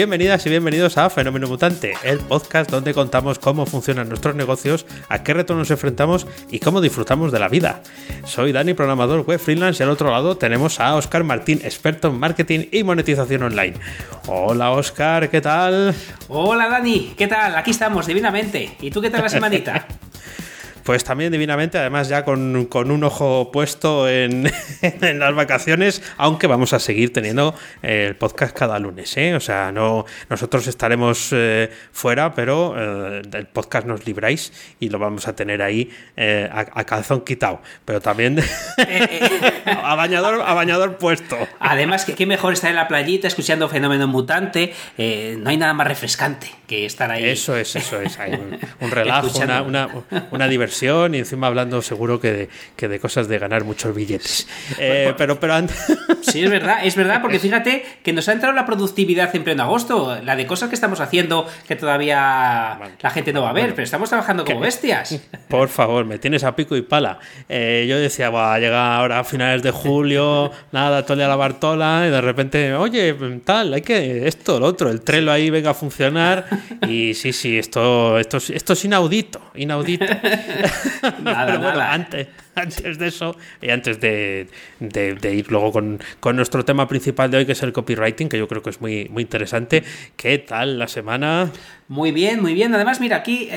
[0.00, 5.22] Bienvenidas y bienvenidos a Fenómeno Mutante, el podcast donde contamos cómo funcionan nuestros negocios, a
[5.22, 7.82] qué retos nos enfrentamos y cómo disfrutamos de la vida.
[8.24, 12.18] Soy Dani, programador web freelance, y al otro lado tenemos a Oscar Martín, experto en
[12.18, 13.74] marketing y monetización online.
[14.26, 15.94] Hola Oscar, ¿qué tal?
[16.28, 17.54] Hola Dani, ¿qué tal?
[17.56, 18.78] Aquí estamos, divinamente.
[18.80, 19.86] ¿Y tú qué tal la semanita?
[20.84, 24.50] Pues también divinamente, además ya con, un ojo puesto en,
[25.18, 29.34] las vacaciones, aunque vamos a seguir teniendo el podcast cada lunes, ¿eh?
[29.34, 34.98] O sea, no nosotros estaremos eh, fuera, pero eh, el podcast nos libráis y lo
[34.98, 38.38] vamos a tener ahí a, calzón quitado, pero también
[39.66, 41.36] a, bañador, a bañador puesto.
[41.58, 45.86] Además, que qué mejor estar en la playita escuchando Fenómeno Mutante, no hay nada más
[45.86, 47.24] refrescante que estar ahí.
[47.28, 49.28] Eso es, eso es, hay un, relajo,
[49.66, 49.88] una,
[50.30, 54.46] una diversión y encima hablando seguro que de, que de cosas de ganar muchos billetes.
[54.78, 55.76] Eh, pero, pero antes...
[56.22, 59.62] Sí, es verdad, es verdad, porque fíjate que nos ha entrado la productividad en pleno
[59.62, 63.70] agosto, la de cosas que estamos haciendo que todavía la gente no va a ver,
[63.70, 65.20] pero estamos trabajando como bestias.
[65.48, 67.18] Por favor, me tienes a pico y pala.
[67.48, 72.04] Eh, yo decía, va, llega ahora a finales de julio, nada, tole a la Bartola,
[72.06, 75.74] y de repente, oye, tal, hay que esto, lo otro, el trelo ahí venga a
[75.74, 76.46] funcionar,
[76.88, 80.06] y sí, sí, esto, esto, esto es inaudito, inaudito.
[81.22, 84.48] nada, bueno, antes, antes de eso y antes de,
[84.80, 88.62] ir luego con, nuestro tema principal de hoy, que es el copywriting, que yo creo
[88.62, 89.82] que es muy, muy interesante.
[90.16, 91.50] ¿Qué tal la semana?
[91.88, 92.74] Muy bien, muy bien.
[92.74, 93.48] Además, mira, aquí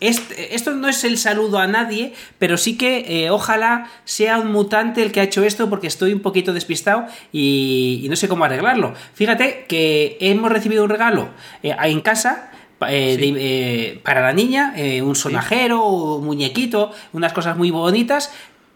[0.00, 5.02] esto no es el saludo a nadie, pero sí que eh, ojalá sea un mutante
[5.02, 8.94] el que ha hecho esto porque estoy un poquito despistado y, no sé cómo arreglarlo.
[9.14, 11.30] Fíjate que hemos recibido un regalo
[11.62, 12.52] eh, en casa
[12.86, 18.32] eh, eh, para la niña, eh, un sonajero, un muñequito, unas cosas muy bonitas,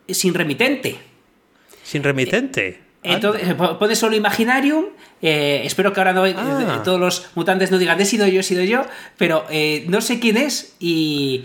[0.08, 0.98] sin remitente.
[1.84, 2.80] ¿Sin remitente?
[3.04, 4.86] Entonces, puede solo Imaginarium.
[5.20, 6.82] espero que ahora no, ah.
[6.84, 8.86] todos los mutantes no digan he sido yo, he sido yo,
[9.18, 9.44] pero
[9.88, 11.44] no sé quién es y,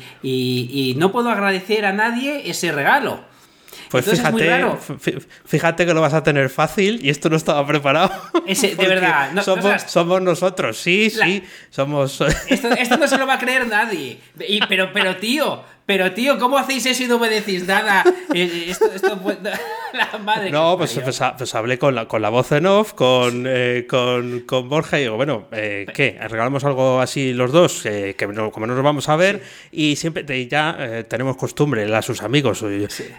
[0.97, 3.21] no puedo agradecer a nadie ese regalo.
[3.89, 4.65] Pues fíjate,
[5.45, 8.11] fíjate que lo vas a tener fácil y esto no estaba preparado.
[8.45, 9.31] de verdad,
[9.87, 12.21] somos, nosotros, sí, sí, somos.
[12.49, 14.19] Esto, esto, no se lo va a creer nadie.
[14.47, 18.03] Y, pero, pero, tío, pero tío, ¿cómo hacéis eso y no me decís nada?
[18.33, 19.17] Eh, esto, esto,
[19.93, 23.45] la madre no, pues, pues, pues, hablé con la, con la voz en off, con,
[23.47, 26.19] eh, con, con, Borja y digo, bueno, eh, ¿qué?
[26.27, 27.83] ¿Regalamos algo así los dos?
[27.83, 28.15] que
[28.51, 32.65] como no nos vamos a ver y siempre ya tenemos costumbre, a sus amigos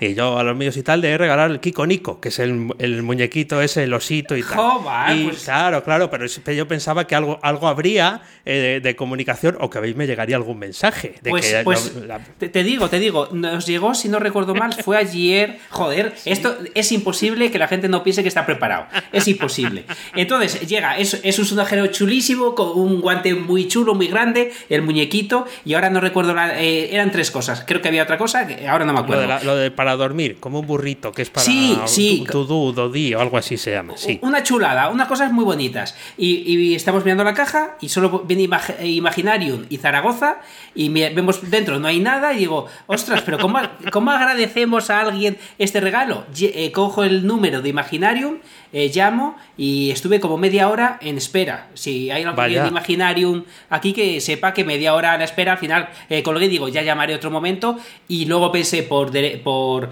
[0.00, 2.69] y, yo a los míos y tal, de regalar el Kiko Nico, que es el,
[2.79, 5.17] el muñequito ese, el osito y tal.
[5.17, 9.79] y, pues Claro, claro, pero yo pensaba que algo, algo habría de, comunicación o que
[9.79, 11.15] a mí me llegaría algún mensaje.
[11.23, 11.93] De pues, pues
[12.39, 15.58] te digo, te digo, nos llegó, si no recuerdo mal, fue ayer.
[15.70, 18.86] Joder, esto es imposible que la gente no piense que está preparado.
[19.12, 19.84] Es imposible.
[20.14, 24.82] Entonces, llega, es, es un sonajero chulísimo, con un guante muy chulo, muy grande, el
[24.82, 27.64] muñequito, y ahora no recuerdo, la, eh, eran tres cosas.
[27.66, 29.26] Creo que había otra cosa, que ahora no me acuerdo.
[29.44, 32.25] Lo de, para dormir, como un burrito, que es para sí, sí.
[32.30, 33.94] Tudú, Dodí o algo así se llama.
[33.96, 34.19] Sí.
[34.22, 35.94] Una chulada, unas cosas muy bonitas.
[36.16, 38.48] Y, estamos mirando la caja y solo viene
[38.82, 40.38] Imaginarium y Zaragoza,
[40.75, 43.60] y vemos dentro, no hay nada, y digo, ostras, pero ¿cómo,
[43.92, 46.25] cómo agradecemos a alguien este regalo?
[46.41, 48.38] Eh, cojo el número de Imaginarium,
[48.73, 51.69] eh, llamo y estuve como media hora en espera.
[51.75, 55.89] Si hay alguien de Imaginarium aquí que sepa que media hora en espera, al final
[56.09, 57.79] eh, colgué y digo, ya llamaré otro momento.
[58.09, 59.12] Y luego pensé, por,
[59.43, 59.91] por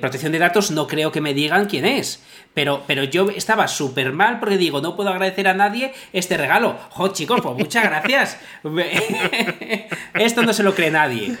[0.00, 2.22] protección de datos, no creo que me digan quién es.
[2.54, 6.76] Pero, pero yo estaba súper mal porque digo, no puedo agradecer a nadie este regalo.
[6.90, 8.38] Jo, chicos, pues muchas gracias.
[10.14, 11.34] Esto no se lo cree nadie.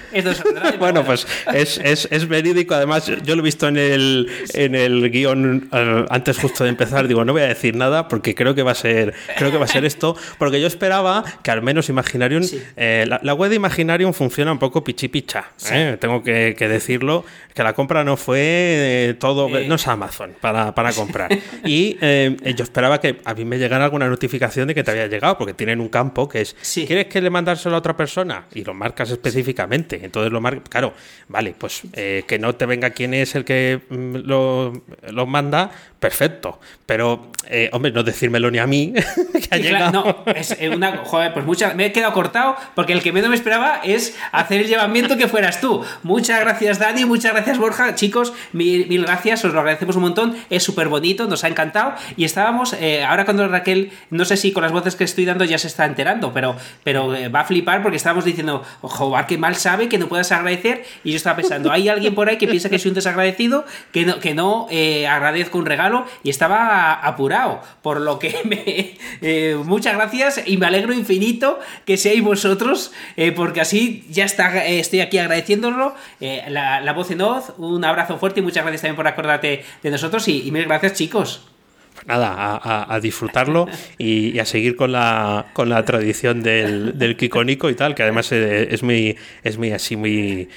[0.78, 2.74] bueno, pues es, es, es, verídico.
[2.74, 7.08] Además, yo lo he visto en el, en el guion eh, antes justo de empezar.
[7.08, 9.64] Digo, no voy a decir nada porque creo que va a ser, creo que va
[9.64, 10.16] a ser esto.
[10.38, 12.42] Porque yo esperaba que al menos Imaginarium,
[12.76, 15.44] eh, la, web de Imaginarium funciona un poco pichipicha.
[15.70, 15.96] ¿eh?
[16.00, 17.24] Tengo que, que, decirlo,
[17.54, 21.30] que la compra no fue todo, no es Amazon para, para comprar.
[21.64, 25.06] Y eh, yo esperaba que a mí me llegara alguna notificación de que te había
[25.06, 28.46] llegado, porque tienen un campo que es, ¿quieres que le mandárselo a otra persona?
[28.54, 30.00] Y lo marcas específicamente.
[30.02, 30.62] Entonces lo marque.
[30.68, 30.94] Claro,
[31.28, 34.72] vale, pues eh, que no te venga quién es el que mm, lo,
[35.10, 36.60] lo manda, perfecto.
[36.86, 38.92] Pero, eh, hombre, no decírmelo ni a mí,
[39.32, 39.92] que ha llegado.
[39.92, 40.98] no, es una.
[40.98, 44.60] Joder, pues mucha, me he quedado cortado porque el que menos me esperaba es hacer
[44.60, 45.84] el llevamiento que fueras tú.
[46.02, 47.94] Muchas gracias, Dani, muchas gracias, Borja.
[47.94, 50.36] Chicos, mil, mil gracias, os lo agradecemos un montón.
[50.50, 51.94] Es súper bonito, nos ha encantado.
[52.16, 55.44] Y estábamos, eh, ahora cuando Raquel, no sé si con las voces que estoy dando
[55.44, 59.38] ya se está enterando, pero, pero eh, va a flipar porque estábamos diciendo, joder, qué
[59.38, 60.84] mal sabe que no puedas agradecer.
[61.04, 64.04] Y yo estaba pensando, hay alguien por ahí que piensa que soy un desagradecido, que
[64.04, 64.66] no, que no
[65.08, 70.66] agradezco un regalo y estaba apurado, por lo que me, eh, muchas gracias y me
[70.66, 76.92] alegro infinito que seáis vosotros, eh, porque así ya está, eh, estoy aquí agradeciéndolo, la,
[76.92, 80.50] voz en oz, un abrazo fuerte y muchas gracias también por acordarte de nosotros y,
[80.50, 81.48] mil gracias chicos.
[81.94, 83.68] Pues nada, a, disfrutarlo
[83.98, 88.82] y, a seguir con la, con la tradición del, del y tal, que además es
[88.82, 90.48] muy, es muy así, muy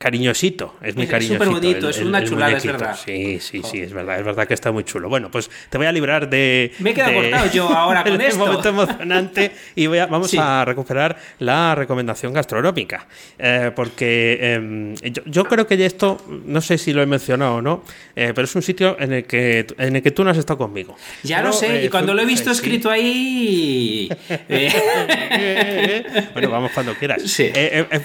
[0.00, 1.44] cariñosito, es muy cariñosito.
[1.44, 2.98] Es súper bonito, es una chulada, es verdad.
[3.04, 5.10] Sí, sí, sí, es verdad, es verdad que está muy chulo.
[5.10, 6.72] Bueno, pues te voy a librar de.
[6.78, 8.38] Me he quedado cortado yo ahora con esto.
[8.38, 13.06] momento emocionante y voy a, vamos a recuperar la recomendación gastronómica.
[13.38, 14.94] Eh, porque em,
[15.26, 17.84] yo, creo que esto, no sé si lo he mencionado o no,
[18.16, 20.56] eh, pero es un sitio en el que, en el que tú no has estado
[20.56, 20.96] conmigo.
[21.24, 24.08] Ya lo sé, y eh, cuando lo he visto escrito ahí.
[26.32, 27.22] bueno, vamos cuando quieras.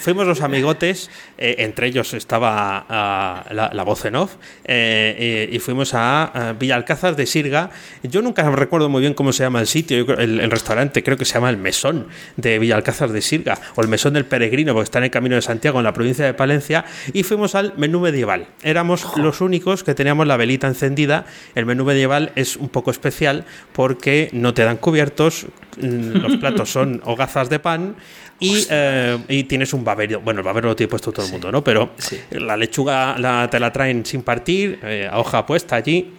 [0.02, 6.56] fuimos los amigotes entre ellos estaba ah, la, voz en off, eh, y fuimos a,
[6.60, 7.70] Villalcázar de Sirga.
[8.04, 11.36] Yo nunca recuerdo muy bien cómo se llama el sitio, el, restaurante creo que se
[11.36, 15.06] llama el Mesón de Villalcázar de Sirga, o el Mesón del Peregrino, porque está en
[15.06, 18.48] el Camino de Santiago, en la provincia de Palencia, y fuimos al menú medieval.
[18.64, 21.26] Éramos los únicos que teníamos la velita encendida.
[21.56, 25.48] El menú medieval es un poco especial porque no te dan cubiertos,
[25.78, 27.96] mm, los platos son hogazas de pan
[28.40, 30.22] eh, y, tienes un babero.
[30.22, 31.64] Bueno, el babero lo tiene puesto todo el mundo, ¿no?
[31.64, 31.92] Pero
[32.32, 36.14] la lechuga la, te la traen sin partir, eh, a hoja puesta allí.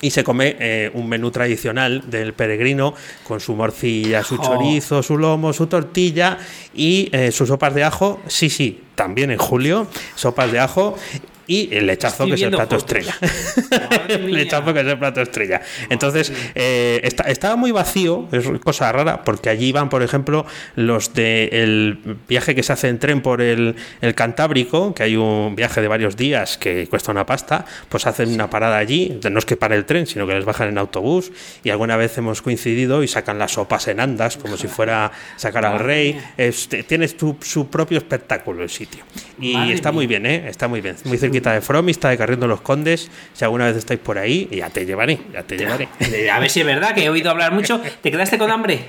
[0.00, 2.94] Y se come eh, un menú tradicional del peregrino
[3.24, 6.38] con su morcilla, su chorizo, su lomo, su tortilla
[6.72, 8.20] y sus sopas de ajo.
[8.28, 10.96] Sí, sí, también en julio, sopas de ajo
[11.48, 13.16] y el lechazo que es el plato estrella.
[14.08, 15.62] el lechazo que es el plato estrella.
[15.88, 20.44] Entonces, eh, estaba muy vacío, es cosa rara, porque allí van, por ejemplo,
[20.76, 21.98] los del
[22.28, 23.74] viaje que se hace en tren por el,
[24.14, 28.50] Cantábrico, que hay un viaje de varios días que cuesta una pasta, pues hacen una
[28.50, 31.32] parada allí, no es que para el tren, sino que les bajan en autobús,
[31.64, 35.64] y alguna vez hemos coincidido y sacan las sopas en andas, como si fuera sacar
[35.64, 36.20] al rey.
[36.86, 39.04] tienes tu, su propio espectáculo el sitio.
[39.40, 40.48] Y está muy bien, ¿eh?
[40.48, 43.10] Está muy bien, muy cerquita de Fromista, de Carriendo los Condes.
[43.32, 45.88] Si alguna vez estáis por ahí, ya te llevaré, ya te llevaré.
[46.32, 47.80] A ver si es verdad que he oído hablar mucho.
[48.02, 48.80] ¿Te quedaste con hambre?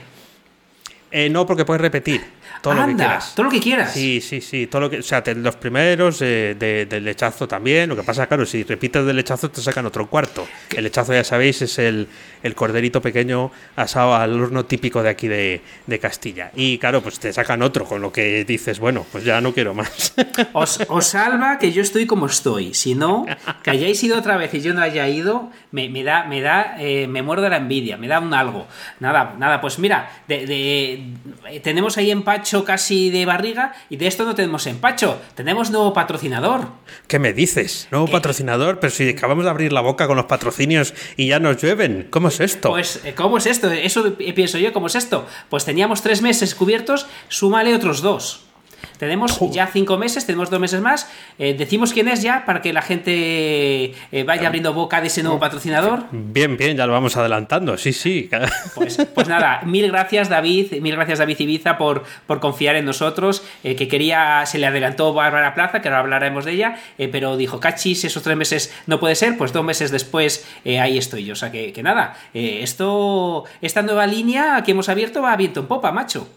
[1.12, 2.22] Eh, no, porque puedes repetir.
[2.62, 3.34] Todo lo que quieras.
[3.36, 3.94] Todo lo que quieras.
[3.94, 4.68] Sí, sí, sí.
[4.68, 7.90] Todo lo que, o sea, los primeros eh, del lechazo también.
[7.90, 10.48] Lo que pasa, claro, si repites del lechazo te sacan otro cuarto.
[10.76, 12.08] El lechazo, ya sabéis, es el,
[12.44, 16.52] el corderito pequeño asado al horno típico de aquí de, de, Castilla.
[16.56, 19.74] Y claro, pues te sacan otro, con lo que dices, bueno, pues ya no quiero
[19.74, 20.14] más.
[20.54, 22.74] Os, os salva que yo estoy como estoy.
[22.74, 23.26] Si no,
[23.64, 26.76] que hayáis ido otra vez y yo no haya ido, me, me da, me da,
[26.80, 28.68] eh, me muerdo la envidia, me da un algo.
[29.00, 32.12] Nada, nada, pues mira, de, de, tenemos ahí
[32.50, 35.22] empacho casi de barriga y de esto no tenemos empacho.
[35.36, 36.70] Tenemos nuevo patrocinador.
[37.08, 37.88] ¿Qué me dices?
[37.92, 38.80] ¿Nuevo patrocinador?
[38.80, 42.08] Pero si acabamos de abrir la boca con los patrocinios y ya nos llueven.
[42.10, 42.70] ¿Cómo es esto?
[42.70, 43.72] Pues, eh, ¿cómo es esto?
[43.72, 45.28] Eso pienso yo, ¿cómo es esto?
[45.50, 48.49] Pues teníamos tres meses cubiertos, súmale otros dos.
[48.98, 51.10] Tenemos ya cinco meses, tenemos dos meses más.
[51.38, 55.24] Eh, decimos quién es ya para que la gente eh, vaya abriendo boca de ese
[55.24, 56.06] nuevo patrocinador.
[56.12, 58.30] Bien, bien, ya lo vamos adelantando, sí, sí.
[58.76, 63.44] Pues, pues nada, mil gracias David, mil gracias David Ibiza por, por confiar en nosotros,
[63.64, 66.80] eh, que quería, se le adelantó Bárbara Plaza, que ahora hablaremos de ella,
[67.12, 71.26] pero dijo, cachis, esos tres meses no puede ser, pues dos meses después ahí estoy
[71.26, 71.34] yo.
[71.34, 75.68] O sea que, que nada, esto, esta nueva línea que hemos abierto va abierto en
[75.68, 76.28] popa, macho.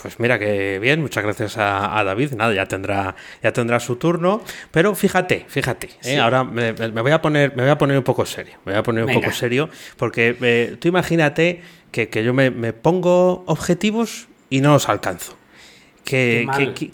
[0.00, 2.32] Pues mira que bien, muchas gracias a, David.
[2.34, 4.42] Nada, ya tendrá, ya tendrá su turno.
[4.70, 5.90] Pero fíjate, fíjate.
[6.04, 6.18] ¿eh?
[6.18, 8.54] Ahora me, voy a poner, me voy a poner un poco serio.
[8.64, 9.68] Me voy a poner un poco serio.
[9.96, 15.36] Porque eh, tú imagínate que, yo me, pongo objetivos y no los alcanzo.
[16.04, 16.46] ¿Qué,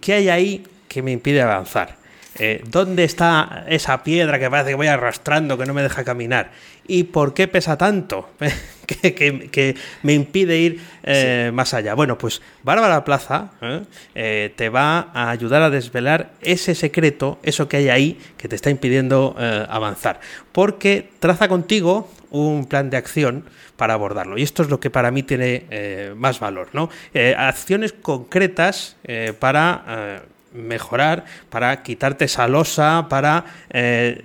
[0.09, 1.99] hay ahí que me impide avanzar?
[2.39, 6.51] Eh, ¿Dónde está esa piedra que parece que voy arrastrando, que no me deja caminar?
[6.87, 8.29] ¿Y por qué pesa tanto?
[8.87, 11.95] que, me impide ir eh, más allá.
[11.95, 13.83] Bueno, pues Bárbara Plaza ¿eh?
[14.15, 18.57] Eh, te va a ayudar a desvelar ese secreto, eso que hay ahí que te
[18.57, 19.35] está impidiendo
[19.69, 20.21] avanzar.
[20.53, 23.45] Porque traza contigo un plan de acción
[23.77, 24.39] para abordarlo.
[24.39, 26.91] Y esto es lo que para mí tiene más valor, ¿no?
[27.37, 28.97] acciones concretas
[29.39, 30.23] para
[30.55, 34.25] mejorar, para quitarte esa losa, para eh,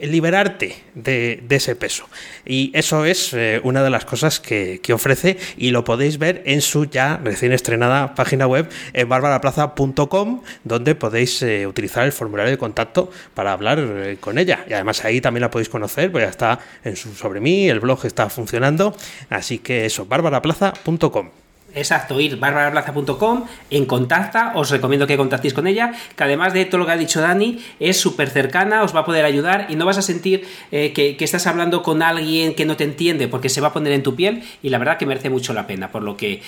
[0.00, 2.08] liberarte de, ese peso.
[2.44, 6.62] Y eso es eh, una de las cosas que, ofrece y lo podéis ver en
[6.62, 12.58] su ya recién estrenada página web en barbaraplaza.com donde podéis eh, utilizar el formulario de
[12.58, 14.64] contacto para hablar eh, con ella.
[14.68, 17.80] Y además ahí también la podéis conocer, pues ya está en su sobre mí, el
[17.80, 18.96] blog está funcionando.
[19.28, 21.47] Así que eso, barbaraplaza.com.
[21.74, 26.78] Exacto, ir barbaraplaza.com, en contacta, os recomiendo que contactéis con ella, que además de todo
[26.78, 29.84] lo que ha dicho Dani, es súper cercana, os va a poder ayudar y no
[29.84, 33.60] vas a sentir eh, que, estás hablando con alguien que no te entiende, porque se
[33.60, 35.90] va a poner en tu piel y la verdad que merece mucho la pena.
[35.92, 36.40] Por lo que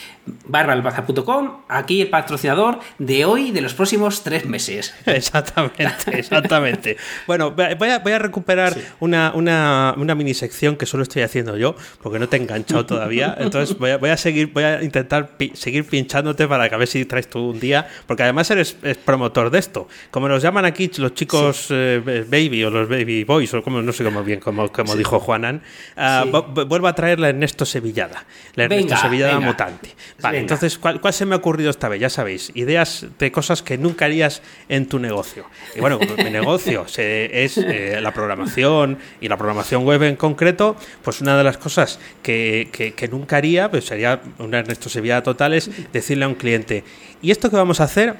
[0.47, 4.95] barbaraplaza.com, aquí el patrocinador de hoy y de los próximos tres meses.
[5.07, 5.85] Exactamente,
[6.19, 6.97] exactamente.
[7.27, 11.57] bueno, voy a, voy a recuperar una, una, una mini sección que solo estoy haciendo
[11.59, 14.83] yo, porque no te he enganchado todavía, entonces voy a, voy a seguir, voy a
[14.83, 15.10] intentar
[15.55, 19.51] seguir pinchándote para que a ver si traes tú un día, porque además eres, promotor
[19.51, 19.89] de esto.
[20.11, 23.93] Como nos llaman aquí los chicos eh, baby o los baby boys, o como no
[23.93, 25.63] sé cómo bien, como, como dijo Juanan,
[25.97, 28.25] ah, vuelvo a traer la Ernesto Sevillada,
[28.55, 29.95] la Ernesto Sevillada mutante.
[30.21, 32.01] Vale, entonces, ¿cuál, se me ha ocurrido esta vez?
[32.01, 35.47] Ya sabéis, ideas de cosas que nunca harías en tu negocio.
[35.75, 41.21] Y bueno, mi negocio es eh, la programación y la programación web en concreto, pues
[41.21, 45.71] una de las cosas que, que, nunca haría pues sería una Ernesto Sevillada total totales,
[45.93, 46.85] decirle a un cliente,
[47.23, 48.17] y esto que vamos a hacer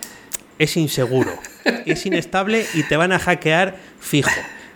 [0.59, 1.33] es inseguro,
[1.87, 4.31] es inestable y te van a hackear fijo.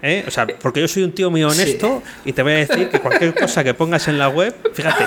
[0.04, 0.24] ¿Eh?
[0.28, 3.00] O sea, porque yo soy un tío muy honesto y te voy a decir que
[3.00, 5.06] cualquier cosa que pongas en la web, fíjate,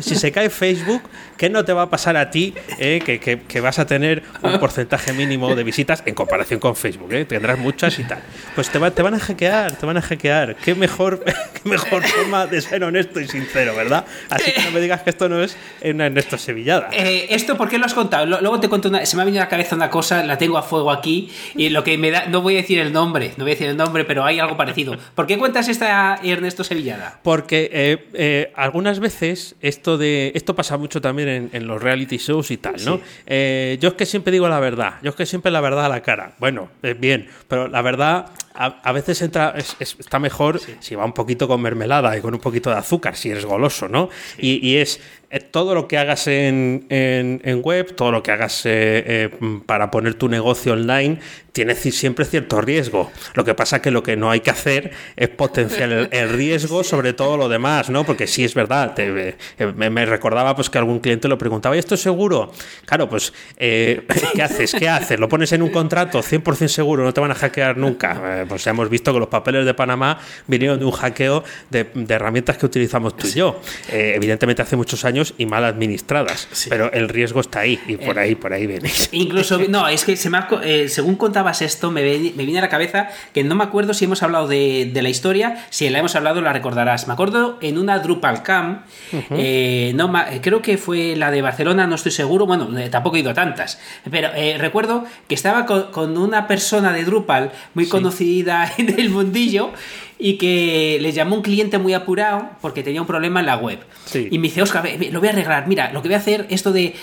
[0.00, 1.02] si se cae, Facebook,
[1.36, 3.00] ¿qué no te va a pasar a ti eh?
[3.00, 7.12] que, vas a tener un porcentaje mínimo de visitas en comparación con Facebook?
[7.12, 7.24] ¿eh?
[7.24, 8.20] Tendrás muchas y tal.
[8.54, 10.56] Pues te, te van a hackear, te van a hackear.
[10.56, 11.24] ¿Qué mejor,
[11.62, 14.04] qué mejor forma de ser honesto y sincero, ¿verdad?
[14.28, 16.90] Así que no me digas que esto no es una Ernesto Sevillada.
[16.92, 18.26] ¿Esto por qué lo has contado?
[18.26, 20.58] Luego te cuento una, se me ha venido a la cabeza una cosa, la tengo
[20.58, 23.44] a fuego aquí y lo que me da, no voy a decir el nombre, no
[23.44, 24.96] voy a decir el nombre, pero hay algo parecido.
[25.14, 27.20] ¿Por qué cuentas esta Ernesto Sevillada?
[27.22, 32.50] Porque eh, eh, algunas veces esto de esto pasa mucho también en, los reality shows
[32.50, 33.00] y tal, ¿no?
[33.26, 35.88] Eh, yo es que siempre digo la verdad, yo es que siempre la verdad a
[35.88, 36.32] la cara.
[36.38, 41.46] Bueno, es bien, pero la verdad a, veces entra, está mejor si va un poquito
[41.46, 44.08] con mermelada y con un poquito de azúcar, si eres goloso, ¿no?
[44.36, 45.00] y, es
[45.30, 49.90] eh, todo lo que hagas en, en, web, todo lo que hagas eh, eh, para
[49.90, 51.18] poner tu negocio online,
[51.52, 53.10] tiene siempre cierto riesgo.
[53.34, 57.12] Lo que pasa que lo que no hay que hacer es potenciar el, riesgo sobre
[57.12, 58.04] todo lo demás, ¿no?
[58.04, 58.94] Porque sí es verdad,
[59.74, 62.52] me, recordaba pues que algún cliente lo preguntaba, ¿y esto es seguro?
[62.86, 64.72] Claro, pues, ¿qué haces?
[64.72, 65.18] ¿Qué haces?
[65.18, 67.02] ¿Lo pones en un contrato 100% seguro?
[67.02, 68.46] No te van a hackear nunca.
[68.48, 72.66] Pues hemos visto que los papeles de Panamá vinieron de un hackeo de, herramientas que
[72.66, 73.60] utilizamos tú y yo.
[73.88, 76.48] evidentemente hace muchos años y mal administradas.
[76.68, 79.08] Pero el riesgo está ahí y por eh, ahí, por ahí venís.
[79.12, 82.68] Incluso, no, es que se me eh, según contabas esto, me, me viene a la
[82.68, 86.40] cabeza que no me acuerdo si hemos hablado de, la historia, si la hemos hablado
[86.40, 87.06] la recordarás.
[87.06, 88.82] Me acuerdo en una Drupal Camp,
[89.30, 90.12] eh, no,
[90.42, 93.78] creo que fue la de Barcelona, no estoy seguro, bueno, tampoco he ido a tantas,
[94.10, 94.28] pero
[94.58, 98.37] recuerdo que estaba con, una persona de Drupal muy conocida
[98.78, 99.72] en el mundillo
[100.18, 103.78] y que le llamó un cliente muy apurado porque tenía un problema en la web.
[104.14, 105.68] Y me dice, Oscar, lo voy a arreglar.
[105.68, 106.94] Mira, lo que voy a hacer, esto de,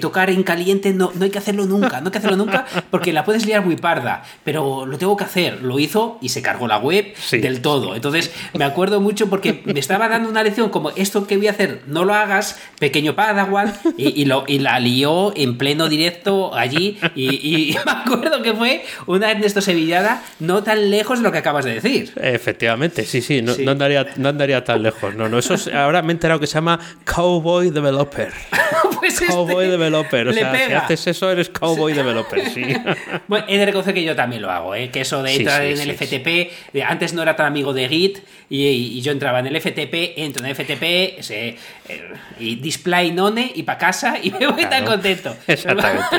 [0.00, 3.12] tocar en caliente, no, no hay que hacerlo nunca, no hay que hacerlo nunca porque
[3.12, 5.62] la puedes liar muy parda, pero lo tengo que hacer.
[5.62, 7.96] Lo hizo y se cargó la web del todo.
[7.96, 11.52] Entonces, me acuerdo mucho porque me estaba dando una lección como esto que voy a
[11.52, 16.54] hacer, no lo hagas, pequeño Padawan, y, y, lo, y la lió en pleno directo
[16.54, 16.98] allí.
[17.16, 21.64] Y, me acuerdo que fue una Ernesto Sevillada no tan lejos de lo que acabas
[21.64, 22.12] de decir.
[22.16, 25.14] Efectivamente efectivamente, sí, sí, no, no, andaría, no andaría tan lejos.
[25.14, 28.30] No, no, eso es, ahora me he enterado que se llama Cowboy Developer.
[29.00, 32.62] pues este cowboy Developer, o sea, si haces eso eres Cowboy Developer, sí.
[33.28, 34.90] bueno, he de reconocer que yo también lo hago, ¿eh?
[34.90, 38.18] que eso de entrar en el FTP, antes no era tan amigo de Git
[38.50, 41.56] y, yo entraba en el FTP, entro en el FTP se,
[41.88, 45.34] eh, y display none y para casa y me voy tan contento.
[45.46, 46.16] Exactamente.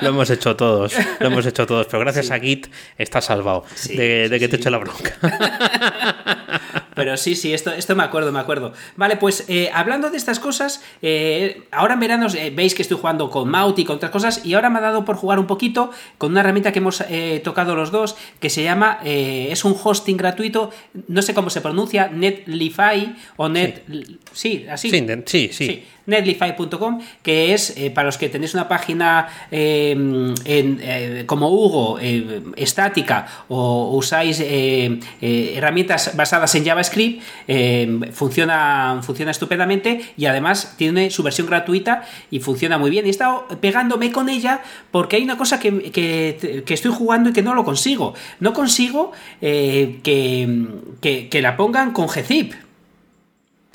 [0.00, 2.66] lo hemos hecho todos, lo hemos hecho todos, pero gracias a Git
[2.98, 5.14] está salvado de, de que te eche la bronca.
[6.94, 8.72] Pero sí, sí, esto, esto me acuerdo, me acuerdo.
[8.96, 12.98] Vale, pues eh, hablando de estas cosas, eh, ahora en verano eh, veis que estoy
[12.98, 15.46] jugando con Mauti y con otras cosas, y ahora me ha dado por jugar un
[15.46, 17.02] poquito con una herramienta que hemos
[17.42, 20.70] tocado los dos, que se llama, es un hosting gratuito,
[21.08, 23.84] no sé cómo se pronuncia, Netlify o Net...
[24.32, 24.90] Sí, así.
[24.90, 25.84] Sí, sí, sí.
[26.06, 32.42] netlify.com, que es eh, para los que tenéis una página em, eh, como Hugo, eh,
[32.56, 34.42] estática, o usáis
[35.20, 42.40] herramientas basadas en JavaScript, em, funciona, funciona estupendamente y además tiene su versión gratuita y
[42.40, 43.04] funciona muy bien.
[43.04, 47.32] Y he estado pegándome con ella porque hay una cosa que, que, estoy jugando y
[47.32, 48.14] que no lo consigo.
[48.40, 50.00] No consigo que,
[51.30, 52.63] que, la pongan con GZIP.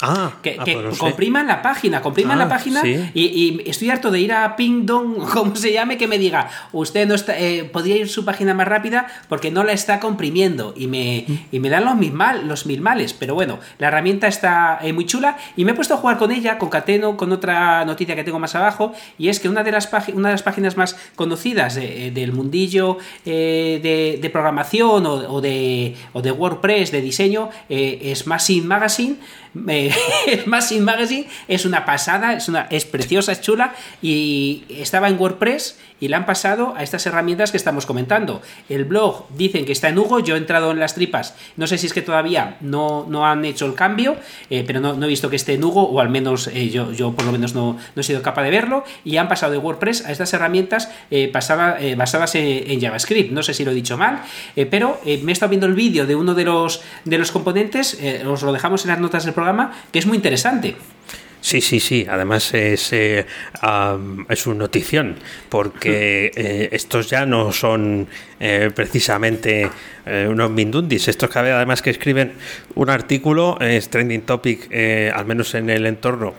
[0.01, 4.21] Ah, que, ah, pues compriman la página, compriman la ah, página y, estoy harto de
[4.21, 8.07] ir a Pingdong, como se llame, que me diga, usted no está, eh, podría ir
[8.07, 11.97] su página más rápida porque no la está comprimiendo y me, y me dan los
[11.97, 13.11] mil, mal, los mil males.
[13.11, 16.31] Pero bueno, la herramienta está eh, muy chula y me he puesto a jugar con
[16.31, 19.73] ella, con Cateno, con otra noticia que tengo más abajo y es que una de
[19.73, 26.21] las, una de las páginas más conocidas eh, del mundillo de, programación o, de, o
[26.21, 29.17] de WordPress, de diseño, es Machine Magazine
[30.45, 35.77] Machine Magazine es una pasada, es, una, es preciosa, es chula y estaba en WordPress
[35.99, 38.41] y la han pasado a estas herramientas que estamos comentando.
[38.69, 41.77] El blog dicen que está en Hugo, yo he entrado en las tripas, no sé
[41.77, 44.15] si es que todavía no, no han hecho el cambio,
[44.49, 47.13] eh, pero no, he visto que esté en Hugo, o al menos eh, yo, yo
[47.13, 50.11] por lo menos no, he sido capaz de verlo, y han pasado de WordPress a
[50.11, 53.31] estas herramientas eh, basadas en, JavaScript.
[53.31, 54.21] No sé si lo he dicho mal,
[54.69, 58.43] pero me he estado viendo el vídeo de uno de los, de los componentes, os
[58.43, 60.75] lo dejamos en las notas del programa, que es muy interesante.
[61.41, 62.05] Sí, sí, sí.
[62.09, 63.25] Además es, eh,
[64.27, 65.15] es una notición,
[65.47, 68.07] porque eh, estos ya no son
[68.39, 69.69] eh, precisamente
[70.27, 71.07] unos mindundis.
[71.07, 72.33] Estos que además que escriben
[72.75, 74.67] un artículo, es trending topic,
[75.13, 76.33] al menos en el entorno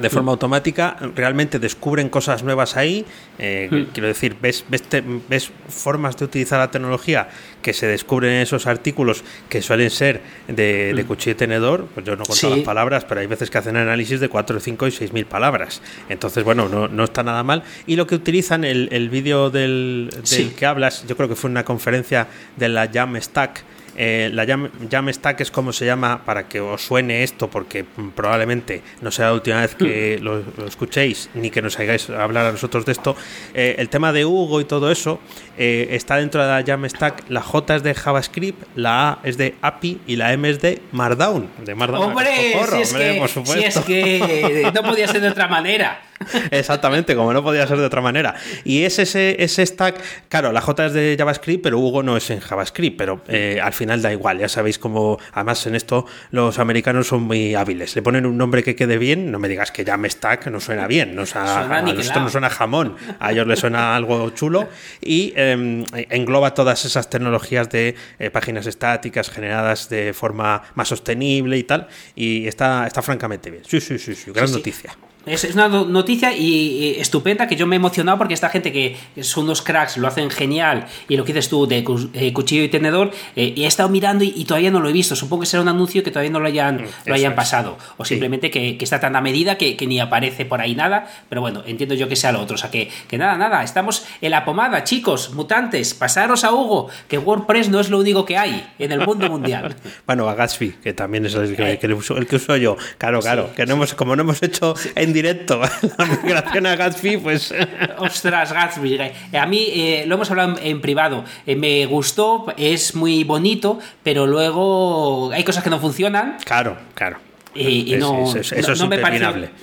[0.00, 3.04] de forma automática, realmente descubren cosas nuevas ahí.
[3.38, 3.86] Eh.
[3.92, 4.82] Quiero decir, ves, ves,
[5.28, 7.28] ves, formas de utilizar la tecnología
[7.62, 11.06] que se descubren en esos artículos que suelen ser de, de hmm.
[11.06, 11.86] cuchillo y tenedor.
[11.94, 14.86] Pues yo no conto las palabras, pero hay veces que hacen análisis de 4, 5
[14.86, 15.82] y 6 mil palabras.
[16.08, 17.62] Entonces, bueno, no, no, está nada mal.
[17.86, 21.50] Y lo que utilizan, el, el vídeo del, del que hablas, yo creo que fue
[21.50, 23.64] una conferencia de la Jam Stack
[23.96, 28.82] eh, la Jam, Stack es como se llama para que os suene esto, porque probablemente
[29.00, 30.24] no sea la última vez que mm.
[30.24, 33.16] lo, escuchéis ni que nos hagáis hablar a nosotros de esto.
[33.52, 35.20] Eh, el tema de Hugo y todo eso
[35.62, 37.24] eh, está dentro de la Jam Stack.
[37.28, 40.80] La J es de JavaScript, la A es de API y la M es de
[40.92, 41.50] Markdown.
[41.62, 42.02] De Markdown.
[42.04, 46.00] Hombre, si es que no podía ser de otra manera.
[46.50, 48.34] Exactamente, como no podía ser de otra manera.
[48.64, 52.28] Y es ese, ese stack, claro, la J es de JavaScript, pero Hugo no es
[52.30, 56.58] en JavaScript, pero eh, al final da igual, ya sabéis cómo, además en esto los
[56.58, 59.84] americanos son muy hábiles, le ponen un nombre que quede bien, no me digas que
[59.84, 63.96] llame stack, no suena bien, no a nosotros no suena jamón, a ellos les suena
[63.96, 64.68] algo chulo
[65.00, 71.58] y em, engloba todas esas tecnologías de eh, páginas estáticas generadas de forma más sostenible
[71.58, 73.64] y tal, y está, está francamente bien.
[73.66, 74.96] Sí, sí, sí, sí gran noticia.
[75.26, 79.44] Es, una noticia y, estupenda que yo me he emocionado porque esta gente que son
[79.44, 83.10] unos cracks, lo hacen genial y lo que dices tú de eh, cuchillo y tenedor,
[83.36, 85.14] eh, y he estado mirando y, todavía no lo he visto.
[85.14, 88.04] Supongo que será un anuncio que todavía no lo hayan, mm, lo hayan pasado o
[88.04, 91.94] simplemente que, está tan a medida que, ni aparece por ahí nada, pero bueno, entiendo
[91.94, 92.54] yo que sea lo otro.
[92.54, 96.88] O sea, que, que nada, nada, estamos en la pomada, chicos, mutantes, pasaros a Hugo,
[97.08, 99.76] que WordPress no es lo único que hay en el mundo mundial.
[100.06, 102.76] bueno, a Gatsby, que también es el que, el, que uso yo.
[102.98, 104.74] Claro, claro, que no hemos, como no hemos hecho
[105.12, 105.60] directo
[105.98, 107.52] la migración a Gatsby, pues...
[107.98, 108.94] Ostras, Gatsby.
[108.94, 111.24] Eh, a mí eh, lo hemos hablado en, privado.
[111.46, 116.38] Eh, me gustó, es muy bonito, pero luego hay cosas que no funcionan.
[116.44, 117.18] Claro, claro.
[117.54, 118.62] Y, no, eso, es me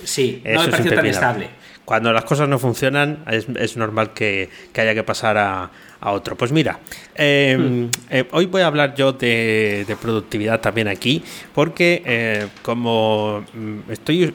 [0.04, 1.48] sí, no me pareció tan estable.
[1.86, 6.12] Cuando las cosas no funcionan, es, es normal que, que haya que pasar a, a
[6.12, 6.36] otro.
[6.36, 6.78] Pues mira,
[7.14, 7.90] em, hmm.
[8.10, 11.22] eh, hoy voy a hablar yo de, productividad también aquí,
[11.54, 14.34] porque eh, como mm, estoy,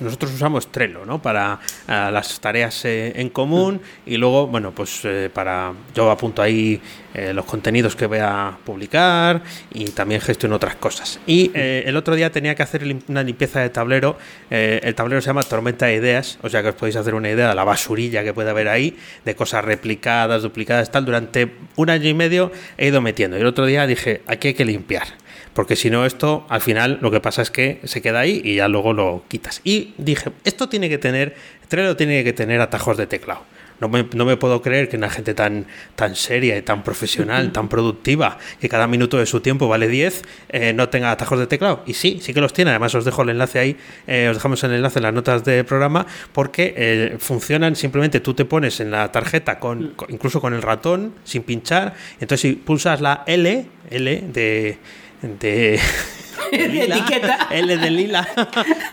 [0.00, 1.20] nosotros usamos Trello, ¿no?
[1.20, 6.80] Para las tareas eh, en común y luego, bueno, pues para yo apunto ahí
[7.12, 9.42] los contenidos que voy a publicar
[9.74, 11.18] y también gestiono otras cosas.
[11.26, 14.16] Y el otro día tenía que hacer una limpieza de tablero.
[14.48, 17.48] el tablero se llama Tormenta de Ideas, o sea que os podéis hacer una idea
[17.48, 22.08] de la basurilla que puede haber ahí, de cosas replicadas, duplicadas, tal durante un año
[22.08, 23.36] y medio he ido metiendo.
[23.36, 25.08] Y el otro día dije, aquí hay que limpiar.
[25.54, 28.56] Porque si no, esto al final lo que pasa es que se queda ahí y
[28.56, 29.60] ya luego lo quitas.
[29.64, 31.34] Y dije, esto tiene que tener,
[31.68, 33.42] Trello tiene que tener atajos de teclado.
[33.80, 35.66] No me, no me, puedo creer que una gente tan,
[35.96, 40.22] tan seria y tan profesional, tan productiva, que cada minuto de su tiempo vale 10,
[40.50, 41.82] eh, no tenga atajos de teclado.
[41.86, 42.70] Y sí, sí que los tiene.
[42.70, 45.64] Además, os dejo el enlace ahí, eh, os dejamos el enlace en las notas del
[45.64, 50.62] programa, porque eh, funcionan simplemente tú te pones en la tarjeta, con, incluso con el
[50.62, 51.94] ratón, sin pinchar.
[52.20, 54.78] Entonces, si pulsas la L, L de.
[55.22, 55.80] de
[56.52, 57.48] etiqueta.
[57.50, 58.28] L de lila,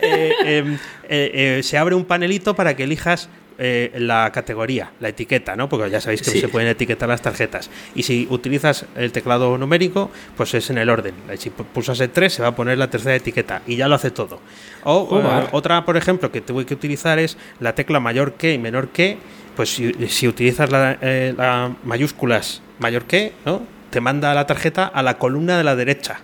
[0.00, 0.78] em,
[1.62, 3.28] se abre un panelito para que elijas
[3.60, 5.68] eh, la categoría, la etiqueta, ¿no?
[5.68, 7.70] Porque ya sabéis que se pueden etiquetar las tarjetas.
[7.94, 11.14] Y si utilizas el teclado numérico, pues es en el orden.
[11.38, 14.12] Si pulsas el 3, se va a poner la tercera etiqueta y ya lo hace
[14.12, 14.38] todo.
[14.84, 18.58] O eh, otra, por ejemplo, que tengo que utilizar es la tecla mayor que y
[18.58, 19.18] menor que.
[19.56, 23.62] Pues si, utilizas las eh, la mayúsculas mayor que, ¿no?
[23.90, 26.20] Te manda la tarjeta a la columna de la derecha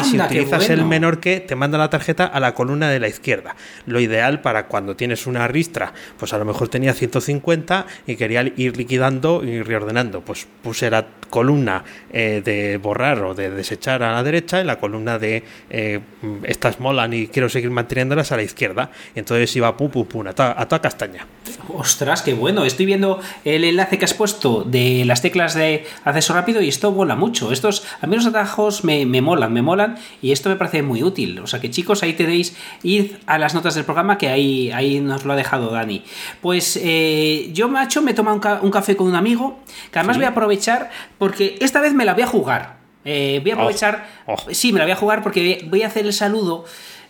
[0.00, 3.08] y si utilizas el menor que, te manda la tarjeta a la columna de la
[3.08, 3.56] izquierda.
[3.86, 8.42] Lo ideal para cuando tienes una ristra, pues a lo mejor tenía 150 y quería
[8.42, 10.20] ir liquidando y reordenando.
[10.20, 14.78] Pues puse la columna eh, de borrar o de desechar a la derecha y la
[14.78, 16.00] columna de eh,
[16.42, 18.90] estas molan y quiero seguir manteniéndolas a la izquierda.
[19.14, 21.26] Y entonces iba pum, pum, pum, a toda, castaña.
[21.72, 22.64] Ostras, qué bueno.
[22.64, 26.92] Estoy viendo el enlace que has puesto de las teclas de acceso rápido y esto
[26.92, 27.52] mola mucho.
[27.52, 31.02] Estos, a mí los atajos me, me molan, me molan y esto me parece muy
[31.02, 31.38] útil.
[31.38, 35.00] O sea que chicos, ahí tenéis, id a las notas del programa que ahí, ahí
[35.00, 36.02] nos lo ha dejado Dani.
[36.40, 39.60] Pues eh, yo, macho, me toma un, un, café con un amigo,
[39.92, 40.90] que además voy a aprovechar
[41.20, 42.76] porque esta vez me la voy a jugar.
[43.04, 44.36] Eh, voy a oh, aprovechar, oh.
[44.52, 46.64] sí, me la voy a jugar porque voy a hacer el saludo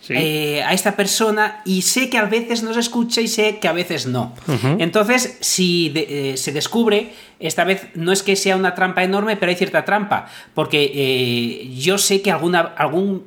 [0.09, 3.69] eh, a esta persona y sé que a veces no se escucha y sé que
[3.69, 4.33] a veces no.
[4.79, 9.49] Entonces, si eh, se descubre, esta vez no es que sea una trampa enorme, pero
[9.49, 13.23] hay cierta trampa, porque yo sé que alguna, algún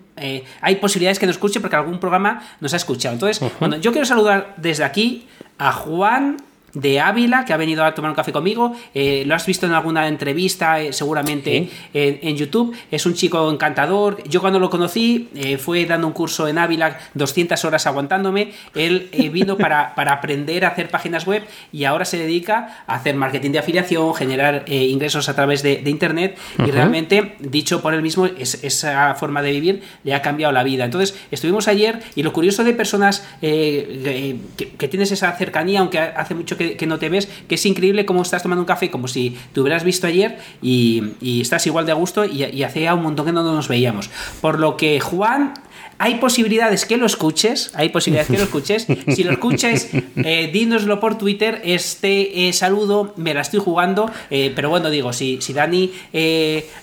[0.61, 3.15] hay posibilidades que no escuche porque algún programa nos ha escuchado.
[3.15, 6.37] Entonces, bueno, yo quiero saludar desde aquí a Juan
[6.75, 8.75] de Ávila, que ha venido a tomar un café conmigo.
[8.95, 12.77] Eh, lo has visto en alguna entrevista, eh, seguramente en, YouTube.
[12.91, 14.23] Es un chico encantador.
[14.25, 18.53] Yo cuando lo conocí, eh, fue dando un curso en Ávila, 200 horas aguantándome.
[18.75, 23.15] Él vino para, para, aprender a hacer páginas web y ahora se dedica a hacer
[23.15, 26.37] marketing de afiliación, generar ingresos a través de, Internet.
[26.59, 30.85] Y realmente, dicho por él mismo, esa forma de vivir le ha cambiado la vida.
[30.85, 34.39] Entonces, estuvimos ayer y lo curioso de personas que,
[34.77, 38.07] que tienes esa cercanía, aunque hace mucho que que, no te ves, que es increíble
[38.07, 41.93] cómo estás tomando un café como si te hubieras visto ayer y, estás igual de
[41.93, 44.11] a gusto y, y hacía un montón que no nos veíamos.
[44.41, 45.55] Por lo que Juan
[45.99, 48.87] hay posibilidades que lo escuches, hay posibilidades que lo escuches.
[49.15, 51.61] Si lo escuches, eh, dínoslo por Twitter.
[51.65, 55.93] Este eh, saludo me la estoy jugando, eh, pero bueno, digo, si, si Dani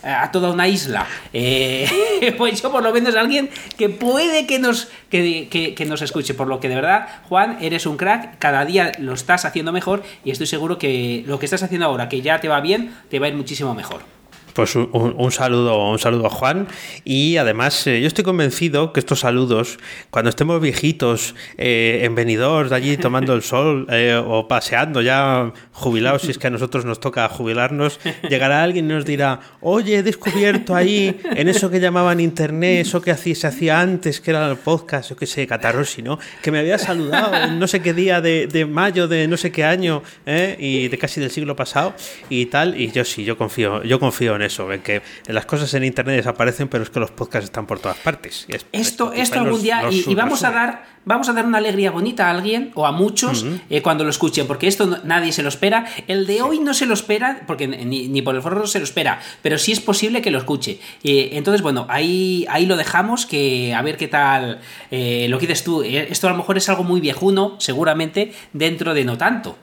[0.04, 1.08] a toda una isla,
[2.38, 6.34] pues yo por lo menos alguien que puede que nos, que, que nos escuche.
[6.34, 10.04] Por lo que de verdad, Juan, eres un crack, cada día lo estás haciendo mejor
[10.24, 13.20] y estoy seguro que lo que estás haciendo ahora, que ya te va bien, te
[13.20, 14.21] va a ir muchísimo mejor.
[14.54, 16.68] Pues un, saludo, un saludo a Juan.
[17.06, 19.78] Y además, eh, yo estoy convencido que estos saludos,
[20.10, 26.24] cuando estemos viejitos, eh, en venidores allí tomando el sol eh, o paseando ya jubilados,
[26.24, 30.04] si es que a nosotros nos toca jubilarnos, llegará alguien y nos dirá: Oye, he
[30.04, 34.50] descubierto ahí, en eso que llamaban internet, eso que hacía, se hacía antes, que era
[34.50, 36.20] el podcast, o que sé, Catarrosi, ¿no?
[36.42, 39.52] Que me había saludado en no sé qué día de, de mayo de no sé
[39.52, 41.94] qué año, y de casi del siglo pasado
[42.30, 42.80] y tal.
[42.80, 46.18] Y yo sí, yo confío, yo confío en eso, en que las cosas en internet
[46.18, 48.48] desaparecen, pero es que los podcasts están por todas partes.
[48.72, 52.32] esto, esto algún día, y, vamos a dar, vamos a dar una alegría bonita a
[52.32, 55.86] alguien o a muchos eh, cuando lo escuchen, porque esto nadie se lo espera.
[56.08, 59.20] El de hoy no se lo espera, porque ni, por el foro se lo espera,
[59.42, 60.80] pero sí es posible que lo escuche.
[61.04, 65.64] entonces, bueno, ahí, ahí lo dejamos, que a ver qué tal eh, lo que dices
[65.64, 65.82] tú.
[65.84, 69.58] Eh, esto a lo mejor es algo muy viejuno, seguramente, dentro de no tanto.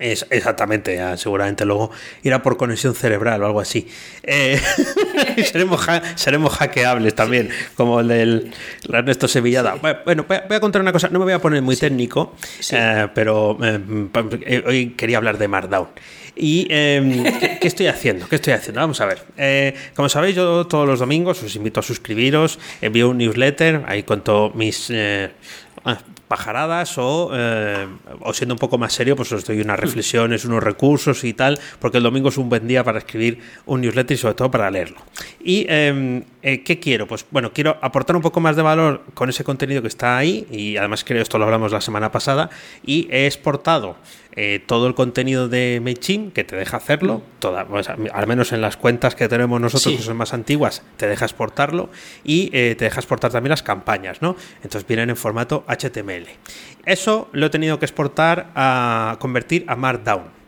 [0.00, 1.90] Es, exactamente, seguramente luego
[2.22, 3.86] irá por conexión cerebral o algo así.
[4.22, 4.58] Eh,
[5.44, 8.54] seremos, seremos hackeables también, como el del
[8.90, 9.74] Ernesto Sevillada.
[10.06, 12.34] Bueno, voy a, contar una cosa, no me voy a poner muy técnico,
[12.72, 15.88] eh, pero eh, hoy quería hablar de Markdown.
[16.34, 17.22] ¿Y em,
[17.60, 18.26] ¿qué, estoy haciendo?
[18.26, 18.80] ¿Qué estoy haciendo?
[18.80, 19.74] Vamos a ver.
[19.94, 24.50] como sabéis, yo todos los domingos os invito a suscribiros, envío un newsletter, ahí cuento
[24.54, 24.90] mis
[26.30, 27.88] pajaradas o, eh,
[28.20, 31.58] o, siendo un poco más serio, pues os doy unas reflexiones, unos recursos y tal,
[31.80, 34.70] porque el domingo es un buen día para escribir un newsletter y sobre todo para
[34.70, 34.98] leerlo.
[35.42, 37.08] ¿Y em, eh, qué quiero?
[37.08, 40.46] Pues bueno, quiero aportar un poco más de valor con ese contenido que está ahí
[40.52, 42.48] y además creo esto lo hablamos la semana pasada
[42.86, 43.96] y he exportado
[44.36, 47.66] eh, todo el contenido de MailChimp que te deja hacerlo, toda,
[48.12, 51.90] al menos en las cuentas que tenemos nosotros, que son más antiguas, te deja exportarlo
[52.24, 54.36] y te deja exportar también las campañas, ¿no?
[54.62, 56.26] Entonces vienen en formato HTML.
[56.86, 60.39] Eso lo he tenido que exportar a convertir a Markdown.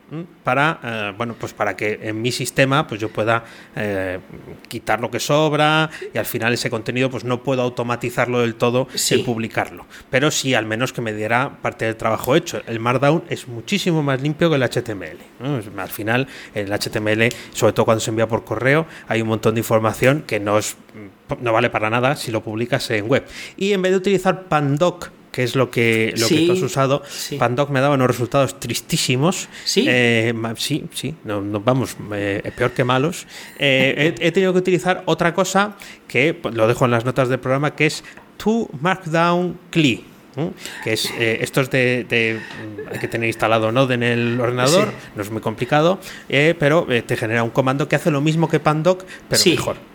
[0.44, 3.44] Para, eh, bueno, pues para que en mi sistema pues yo pueda
[3.76, 4.18] eh,
[4.68, 8.88] quitar lo que sobra y al final ese contenido pues no puedo automatizarlo del todo
[9.10, 9.86] y publicarlo.
[10.10, 12.60] Pero sí al menos que me diera parte del trabajo hecho.
[12.66, 15.18] El Markdown es muchísimo más limpio que el HTML.
[15.78, 19.60] Al final, el HTML, sobre todo cuando se envía por correo, hay un montón de
[19.60, 20.58] información que no,
[21.40, 23.24] no vale para nada si lo publicas en web.
[23.56, 27.02] Y en vez de utilizar Pandoc que es lo que, lo que tú has usado,
[27.38, 29.48] Pandoc me daba unos resultados tristísimos.
[29.64, 33.26] Sí, eh, sí, sí, no, vamos, eh, peor que malos.
[33.58, 37.40] Eh, he, tenido que utilizar otra cosa que pues, lo dejo en las notas del
[37.40, 38.04] programa, que es
[38.36, 40.04] To Markdown CLI.
[40.84, 42.40] que es esto es de,
[42.90, 46.00] hay que tener instalado Node en el ordenador no es muy complicado
[46.58, 49.91] pero te genera un comando que hace lo mismo que Pandoc pero mejor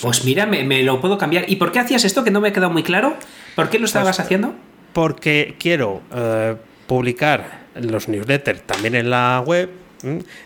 [0.00, 1.44] pues mira me, lo puedo cambiar.
[1.48, 3.16] Y por qué hacías esto que no me ha quedado muy claro
[3.54, 4.54] ¿Por qué lo estabas pues, haciendo?
[4.92, 6.54] Porque quiero eh,
[6.86, 9.68] publicar los newsletters también en la web.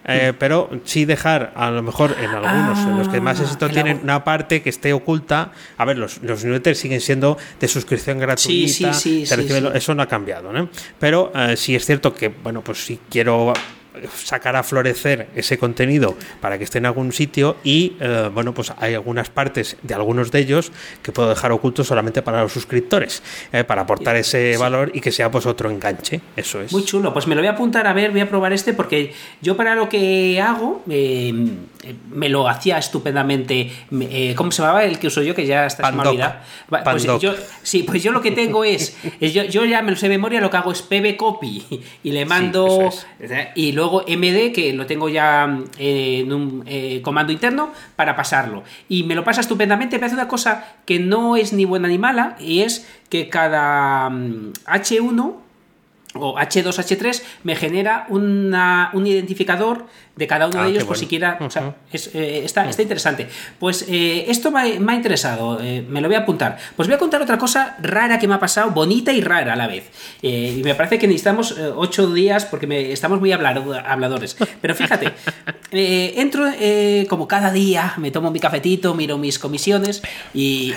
[0.06, 3.68] Eh, pero sí dejar a lo mejor en algunos en los que más ah, éxito
[3.68, 5.52] tienen una parte que esté oculta.
[5.76, 9.24] A ver los, los newsletters siguen siendo de suscripción gratuita sí,
[9.74, 10.70] eso no ha cambiado ¿no?
[10.98, 13.52] pero eh, sí es cierto que bueno pues si quiero
[14.14, 18.72] sacar a florecer ese contenido para que esté en algún sitio y eh, bueno pues
[18.78, 23.22] hay algunas partes de algunos de ellos que puedo dejar ocultos solamente para los suscriptores
[23.52, 26.20] eh, para aportar ese valor y que sea pues otro enganche.
[26.36, 26.72] Eso es.
[26.72, 27.12] Muy chulo.
[27.12, 29.74] Pues me lo voy a apuntar a ver voy a probar este porque yo para
[29.74, 31.32] lo que hago eh,
[32.10, 33.70] me lo hacía estupendamente
[34.36, 35.96] ¿cómo se llamaba el que uso yo que ya está en
[36.82, 40.08] pues yo, sí pues yo lo que tengo es, yo, yo, ya me lo sé
[40.08, 41.62] de memoria lo que hago es pb copy
[42.02, 42.90] y le mando
[43.54, 48.14] y luego luego MD, que lo tengo ya eh, en un eh, comando interno, para
[48.14, 48.62] pasarlo.
[48.88, 51.98] Y me lo pasa estupendamente, me hace una cosa que no es ni buena ni
[51.98, 55.41] mala, y es que cada H1 mm,
[56.14, 60.98] o H2, H3 me genera una, un identificador de cada uno de ah, ellos, por
[60.98, 61.38] siquiera.
[61.40, 63.28] O sea, eh, está, está, interesante.
[63.58, 66.58] Pues eh, esto me, ha interesado, eh, me lo voy a apuntar.
[66.76, 69.56] Pues voy a contar otra cosa rara que me ha pasado, bonita y rara a
[69.56, 69.90] la vez.
[70.20, 74.36] y me parece que necesitamos ocho días porque me, estamos muy habladores.
[74.60, 75.12] Pero fíjate,
[75.70, 76.46] entro
[77.08, 80.02] como cada día, me tomo mi cafetito, miro mis comisiones
[80.34, 80.74] y,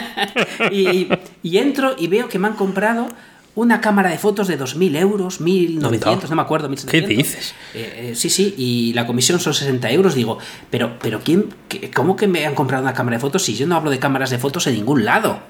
[0.70, 1.08] y,
[1.42, 3.08] y entro y veo que me han comprado
[3.54, 6.86] una cámara de fotos de 2.000 euros, 1.900, no me acuerdo, 1.700.
[6.86, 7.54] ¿Qué dices?
[7.74, 10.14] Eh, eh, sí, sí, y la comisión son 60 euros.
[10.14, 10.38] Digo,
[10.70, 11.46] pero, pero ¿quién,
[11.94, 14.30] ¿cómo que me han comprado una cámara de fotos si yo no hablo de cámaras
[14.30, 15.40] de fotos en ningún lado?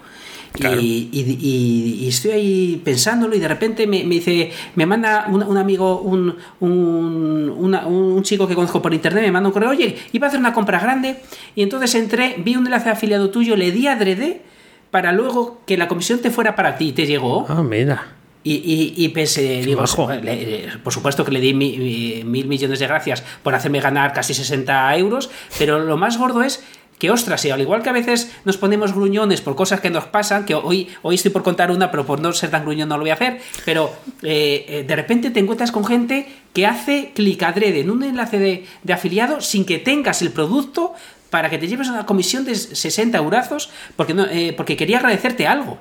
[0.59, 7.75] Y, estoy ahí pensándolo y de repente me, dice, me manda un, amigo, un, un,
[7.75, 10.53] un, chico que conozco por internet, me manda un correo, oye, iba a hacer una
[10.53, 11.21] compra grande
[11.55, 14.43] y entonces entré, vi un enlace afiliado tuyo, le di adrede
[14.91, 16.93] para luego que la comisión te fuera para ti.
[16.93, 17.47] ¿Te llegó?
[17.49, 18.15] Ah, mira.
[18.43, 19.85] Y, y, y pensé, digo,
[20.83, 25.29] por supuesto que le di mil millones de gracias por hacerme ganar casi 60 euros,
[25.59, 26.65] pero lo más gordo es
[27.01, 30.05] que, ostras, y al igual que a veces nos ponemos gruñones por cosas que nos
[30.05, 32.97] pasan, que hoy, hoy estoy por contar una, pero por no ser tan gruñón no
[32.97, 33.91] lo voy a hacer, pero
[34.23, 38.39] eh, eh, de repente te encuentras con gente que hace clic adrede en un enlace
[38.39, 40.93] de, de afiliado sin que tengas el producto
[41.31, 45.47] para que te lleves una comisión de 60 eurazos porque, no, eh, porque quería agradecerte
[45.47, 45.79] algo.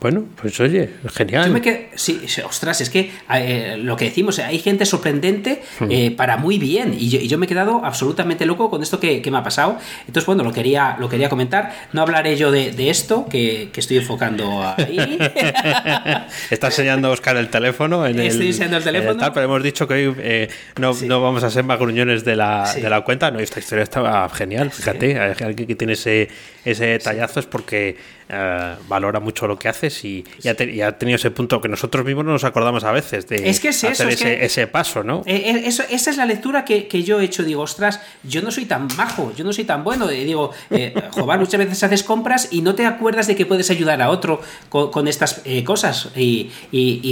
[0.00, 1.60] Bueno, pues oye, genial.
[1.96, 5.90] sí, ostras, es que eh, lo que decimos, hay gente sorprendente hmm.
[5.90, 6.94] eh, para muy bien.
[6.96, 9.76] Y yo, me he quedado absolutamente loco con esto que, me ha pasado.
[10.06, 11.74] Entonces, bueno, lo quería, lo quería comentar.
[11.92, 15.18] No hablaré yo de, esto, que, estoy enfocando ahí.
[16.50, 18.06] Está enseñando a Oscar el teléfono.
[18.06, 19.32] En estoy enseñando el teléfono.
[19.34, 22.88] pero hemos dicho que hoy eh, no, vamos a ser más gruñones de la, de
[22.88, 23.32] la cuenta.
[23.32, 24.70] No, esta historia estaba genial.
[24.70, 26.28] Fíjate, alguien que tiene ese,
[26.64, 27.96] ese tallazo es porque
[28.30, 29.68] eh, valora mucho lo que
[30.04, 33.48] y, ya ha, tenido ese punto que nosotros mismos no nos acordamos a veces de
[33.48, 35.22] es que es hacer ese, ese, paso, ¿no?
[35.26, 37.42] Eh, eh, eso, esa es la lectura que, yo he hecho.
[37.42, 40.06] Digo, ostras, yo no soy tan majo, yo no soy tan bueno.
[40.08, 44.02] Digo, eh, joder, muchas veces haces compras y no te acuerdas de que puedes ayudar
[44.02, 46.10] a otro con, estas cosas.
[46.16, 46.50] Y,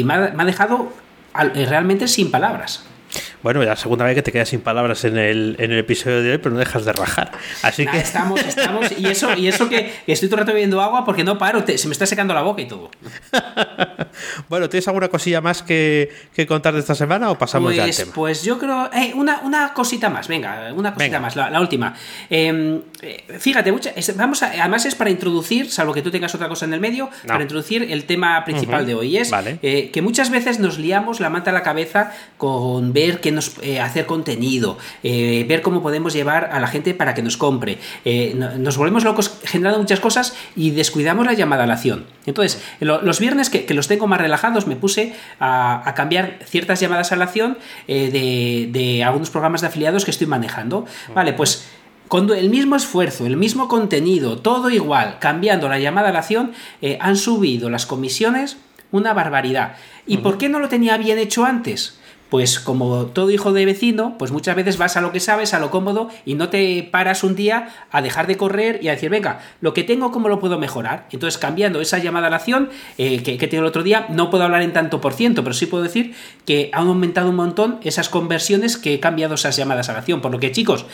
[0.05, 0.93] me, ha, dejado
[1.35, 2.85] realmente sin palabras.
[3.47, 6.33] Bueno, la segunda vez que te quedas sin palabras en el, en el episodio de
[6.33, 7.31] hoy, pero no dejas de rajar.
[7.63, 7.97] Así que.
[7.97, 8.91] Estamos, estamos.
[8.99, 11.87] Y eso, y eso que estoy todo el rato bebiendo agua porque no paro, se
[11.87, 12.91] me está secando la boca y todo.
[14.49, 17.91] bueno, ¿tienes alguna cosilla más que, que, contar de esta semana o pasamos ya al
[17.91, 18.13] pues, tema?
[18.17, 18.91] Pues yo creo.
[18.93, 21.95] Eh, una, una, cosita más, venga, una cosita más, la, última.
[22.29, 23.73] Em, eh, fíjate,
[24.17, 27.43] vamos además es para introducir, salvo que tú tengas otra cosa en el medio, para
[27.43, 29.19] introducir el tema principal de hoy.
[29.19, 29.31] Es
[29.63, 33.55] eh, que muchas veces nos liamos la manta a la cabeza con ver que nos
[33.63, 37.79] eh, hacer contenido, eh, ver cómo podemos llevar a la gente para que nos compre.
[38.05, 42.07] Eh, nos volvemos locos generando muchas cosas y descuidamos la llamada a la acción.
[42.27, 47.13] Entonces, los viernes que, lo, los tengo más relajados, me puse a, cambiar ciertas llamadas
[47.13, 50.87] a la acción de, de algunos programas de afiliados que estoy manejando.
[51.15, 51.67] Vale, pues
[52.09, 56.53] con el mismo esfuerzo, el mismo contenido, todo igual, cambiando la llamada a la acción,
[56.81, 58.59] eh, han subido las comisiones
[58.93, 59.77] una barbaridad.
[60.07, 61.99] ¿Y por qué no lo tenía bien hecho antes?
[62.31, 65.61] Pues como todo hijo de vecino, pues muchas veces vas a lo que sabes, a
[65.61, 69.11] lo cómodo, y no te paras un día a dejar de correr y a decir,
[69.11, 71.07] venga, lo que tengo, ¿cómo lo puedo mejorar?
[71.13, 74.31] Entonces, cambiando esa llamada a la acción eh, que, que tengo el otro día, no
[74.31, 77.79] puedo hablar en tanto por ciento, pero sí puedo decir que han aumentado un montón
[77.83, 80.21] esas conversiones que he cambiado esas llamadas a la acción.
[80.21, 80.87] Por lo que, chicos,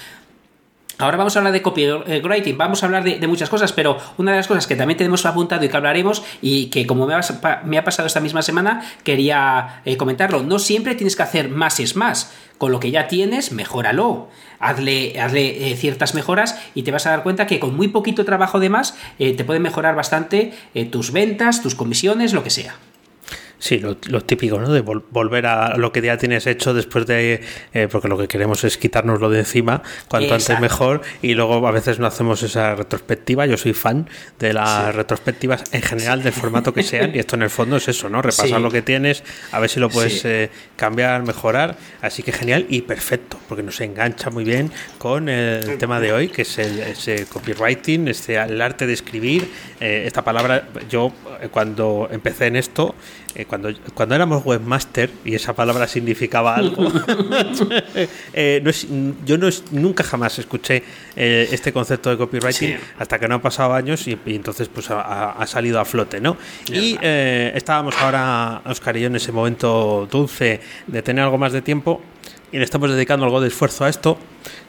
[0.98, 4.38] Ahora vamos a hablar de copywriting, vamos a hablar de, muchas cosas, pero una de
[4.38, 8.06] las cosas que también tenemos apuntado y que hablaremos y que como me ha, pasado
[8.06, 10.42] esta misma semana, quería eh, comentarlo.
[10.42, 12.32] No siempre tienes que hacer más es más.
[12.58, 14.28] Con lo que ya tienes, mejóralo.
[14.60, 18.24] Hazle, hazle eh, ciertas mejoras y te vas a dar cuenta que con muy poquito
[18.24, 20.52] trabajo de más eh, te puede mejorar bastante
[20.90, 22.76] tus ventas, tus comisiones, lo que sea.
[23.62, 24.72] Sí, lo, típico, ¿no?
[24.72, 27.44] De volver a lo que ya tienes hecho después de.
[27.72, 31.70] Eh, porque lo que queremos es quitárnoslo de encima, cuanto antes mejor, y luego a
[31.70, 33.46] veces no hacemos esa retrospectiva.
[33.46, 37.42] Yo soy fan de las retrospectivas en general, del formato que sean, y esto en
[37.42, 38.20] el fondo es eso, ¿no?
[38.20, 39.22] Repasar lo que tienes,
[39.52, 41.76] a ver si lo puedes eh, cambiar, mejorar.
[42.00, 46.30] Así que genial y perfecto, porque nos engancha muy bien con el tema de hoy,
[46.30, 49.48] que es el copywriting, este, el arte de escribir.
[49.78, 51.12] Eh, esta palabra, yo
[51.52, 52.96] cuando empecé en esto,
[53.34, 56.86] eh, cuando, cuando éramos webmaster y esa palabra significaba algo,
[58.34, 58.62] eh,
[59.24, 60.82] yo no nunca jamás escuché
[61.16, 65.44] eh, este concepto de copywriting hasta que no han pasado años y, entonces pues ha,
[65.46, 66.36] salido a flote, ¿no?
[66.70, 71.62] Y estábamos ahora, Oscar y yo, en ese momento dulce de tener algo más de
[71.62, 72.02] tiempo
[72.52, 74.18] y le estamos dedicando algo de esfuerzo a esto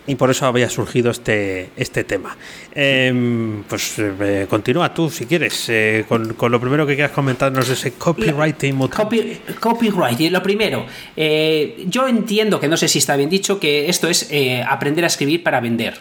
[0.05, 2.35] y por eso había surgido este, este tema.
[2.73, 7.73] Em, pues eh, continúa tú, si quieres, eh, con, lo primero que quieras comentarnos de
[7.73, 8.77] ese copywriting.
[8.89, 13.89] Copy, copywriting, lo primero, eh, yo entiendo que no sé si está bien dicho que
[13.89, 14.29] esto es
[14.67, 15.99] aprender a escribir para vender.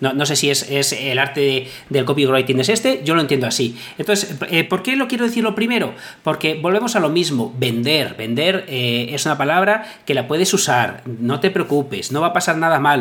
[0.00, 3.46] no, no, sé si es, es el arte del copywriting es este, yo lo entiendo
[3.46, 3.76] así.
[3.96, 4.36] Entonces,
[4.68, 5.94] ¿por qué lo quiero decir lo primero?
[6.22, 8.14] Porque volvemos a lo mismo, vender.
[8.16, 12.56] Vender es una palabra que la puedes usar, no te preocupes, no va a pasar
[12.56, 12.98] nada mal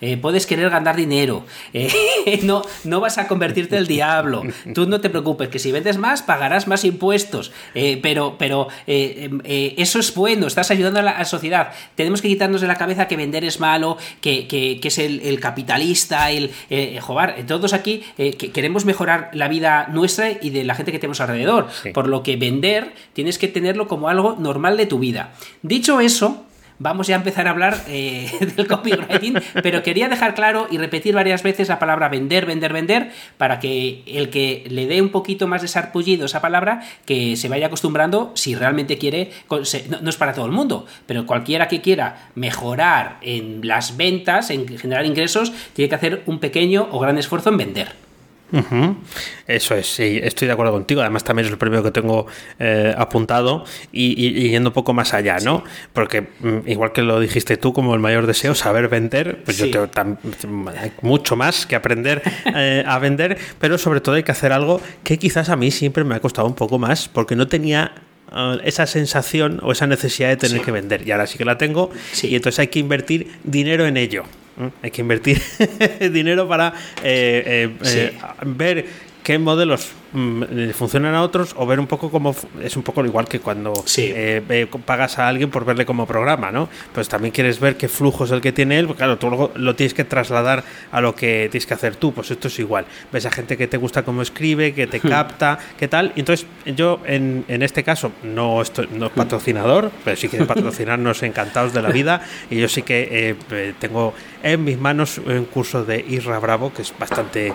[0.00, 1.90] eh, puedes querer ganar dinero, eh,
[2.42, 4.42] no, no vas a convertirte en el diablo,
[4.74, 9.98] tú no te preocupes, que si vendes más pagarás más impuestos, eh, pero, pero eso
[9.98, 11.72] es bueno, estás ayudando a la, sociedad.
[11.94, 16.50] Tenemos que quitarnos de la cabeza que vender es malo, que, es el, capitalista, el
[17.00, 17.36] jugar.
[17.46, 18.02] Todos aquí
[18.52, 22.36] queremos mejorar la vida nuestra y de la gente que tenemos alrededor, por lo que
[22.36, 25.32] vender tienes que tenerlo como algo normal de tu vida.
[25.62, 26.46] Dicho eso,
[26.80, 31.14] vamos ya a empezar a hablar eh, del copywriting, pero quería dejar claro y repetir
[31.14, 35.46] varias veces la palabra vender, vender, vender, para que el que le dé un poquito
[35.46, 40.32] más de sarpullido esa palabra, que se vaya acostumbrando si realmente quiere, no, es para
[40.32, 45.88] todo el mundo, pero cualquiera que quiera mejorar en las ventas, en generar ingresos, tiene
[45.88, 48.09] que hacer un pequeño o gran esfuerzo en vender.
[49.46, 51.00] Eso es, sí, estoy de acuerdo contigo.
[51.00, 52.26] Además, también es lo primero que tengo
[52.58, 53.64] eh, apuntado.
[53.92, 55.64] Y, yendo un poco más allá, ¿no?
[55.92, 59.70] Porque mm, igual que lo dijiste tú, como el mayor deseo, saber vender, pues yo
[59.70, 59.88] tengo
[60.80, 62.22] hay mucho más que aprender
[62.54, 66.04] eh, a vender, pero sobre todo hay que hacer algo que quizás a mí siempre
[66.04, 67.92] me ha costado un poco más porque no tenía
[68.32, 71.06] eh, esa sensación o esa necesidad de tener que vender.
[71.06, 71.90] Y ahora sí que la tengo.
[72.22, 74.24] Y entonces hay que invertir dinero en ello.
[74.82, 75.40] Hay que invertir
[76.12, 78.12] dinero para eh, eh,
[78.44, 78.86] ver
[79.22, 79.92] qué modelos
[80.74, 84.66] funcionan a otros o ver un poco cómo es un poco igual que cuando eh,
[84.84, 86.68] pagas a alguien por verle como programa, ¿no?
[86.92, 89.52] Pues también quieres ver qué flujo es el que tiene él, pues claro, tú luego
[89.54, 92.86] lo tienes que trasladar a lo que tienes que hacer tú, pues esto es igual.
[93.12, 95.08] Ves a gente que te gusta cómo escribe, que te hmm.
[95.08, 96.12] capta, qué tal.
[96.16, 101.22] Entonces, yo en, en este caso no estoy no es patrocinador, pero si quieren patrocinarnos
[101.22, 105.44] encantados de la vida y yo sí que eh, eh, tengo en mis manos un
[105.44, 107.52] curso de Isra Bravo que es bastante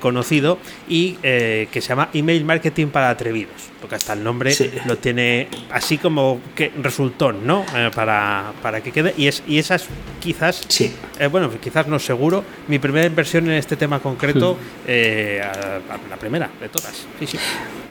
[0.00, 4.50] conocido y que se llama Email Marketing para Atrevidos, porque hasta el nombre
[4.86, 7.66] lo tiene así como que resultón, ¿no?
[7.76, 9.12] Eh, para, para, que quede.
[9.18, 9.88] Y, es, y esas
[10.20, 10.90] quizás, sí.
[11.20, 14.84] Eh, bueno, quizás no seguro, mi primera inversión en este tema concreto, hmm.
[14.86, 15.42] eh,
[16.08, 16.94] la primera de todas.
[17.18, 17.38] Sí, sí.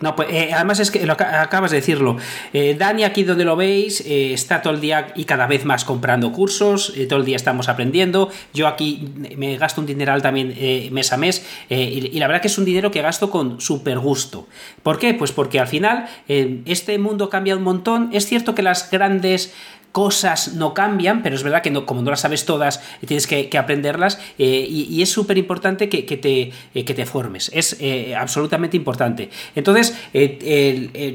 [0.02, 2.18] No, pues además es que lo acabas de decirlo.
[2.52, 6.92] Dani, aquí donde lo veis, está todo el día y cada vez más comprando cursos,
[7.08, 8.30] todo el día estamos aprendiendo.
[8.54, 10.56] Yo aquí me gasto un dineral también
[10.92, 14.00] mes a mes y, y, la verdad que es un dinero que gasto con súper
[14.00, 14.48] gusto.
[14.82, 15.14] ¿Por qué?
[15.14, 15.83] Pues porque al final
[16.28, 18.10] eh, este mundo cambia un montón.
[18.14, 19.54] Es cierto que las grandes
[19.94, 23.50] cosas no cambian, pero es verdad que no, como no las sabes todas, tienes que,
[23.58, 27.52] aprenderlas eh, y, es súper importante que, te, eh, que te formes.
[27.54, 29.30] Es eh, absolutamente importante.
[29.56, 29.96] Entonces,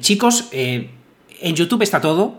[0.01, 2.39] chicos, en YouTube está todo.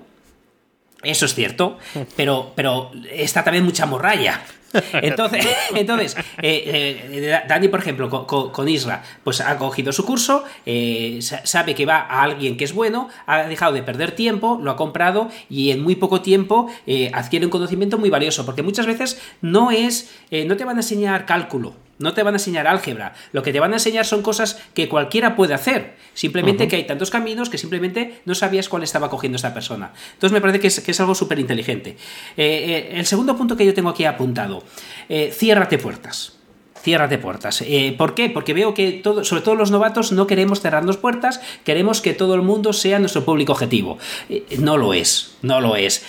[1.03, 1.77] Eso es cierto,
[2.15, 4.41] pero, pero está también mucha morralla.
[4.93, 11.19] Entonces, entonces eh, eh, Dani, por ejemplo, con, Isra, pues ha cogido su curso, eh,
[11.21, 14.75] sabe que va a alguien que es bueno, ha dejado de perder tiempo, lo ha
[14.75, 16.69] comprado y en muy poco tiempo
[17.13, 21.26] adquiere un conocimiento muy valioso, porque muchas veces no es, no te van a enseñar
[21.26, 23.14] cálculo, no te van a enseñar álgebra.
[23.32, 25.95] Lo que te van a enseñar son cosas que cualquiera puede hacer.
[26.14, 29.91] Simplemente que hay tantos caminos que simplemente no sabías cuál estaba cogiendo esta persona.
[30.14, 31.91] Entonces me parece que es, algo súper inteligente.
[31.91, 31.97] Eh,
[32.38, 34.64] eh, el segundo punto que yo tengo aquí apuntado.
[35.10, 36.34] Eh, ciérrate puertas.
[36.82, 37.62] Ciérrate puertas.
[37.97, 38.30] ¿Por qué?
[38.30, 42.36] Porque veo que todo, sobre todo los novatos no queremos cerrarnos puertas, queremos que todo
[42.36, 43.97] el mundo sea nuestro público objetivo.
[44.60, 46.06] no lo es, no lo es.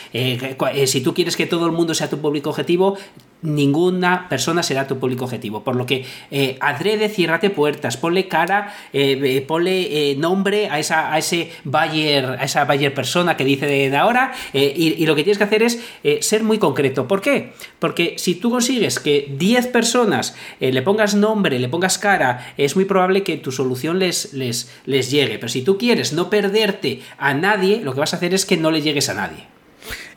[0.84, 2.96] si tú quieres que todo el mundo sea tu público objetivo,
[3.42, 5.64] ninguna persona será tu público objetivo.
[5.64, 11.12] Por lo que eh, adrede, ciérrate puertas, ponle cara, eh, eh, ponle nombre a esa,
[11.12, 15.38] a ese buyer, a esa buyer persona que dice de ahora, y, lo que tienes
[15.38, 15.80] que hacer es
[16.20, 17.08] ser muy concreto.
[17.08, 17.52] ¿Por qué?
[17.78, 22.84] Porque si tú consigues que 10 personas le pongas nombre, le pongas cara, es muy
[22.84, 25.38] probable que tu solución les, les, les llegue.
[25.38, 28.56] Pero si tú quieres no perderte a nadie, lo que vas a hacer es que
[28.56, 29.49] no le llegues a nadie.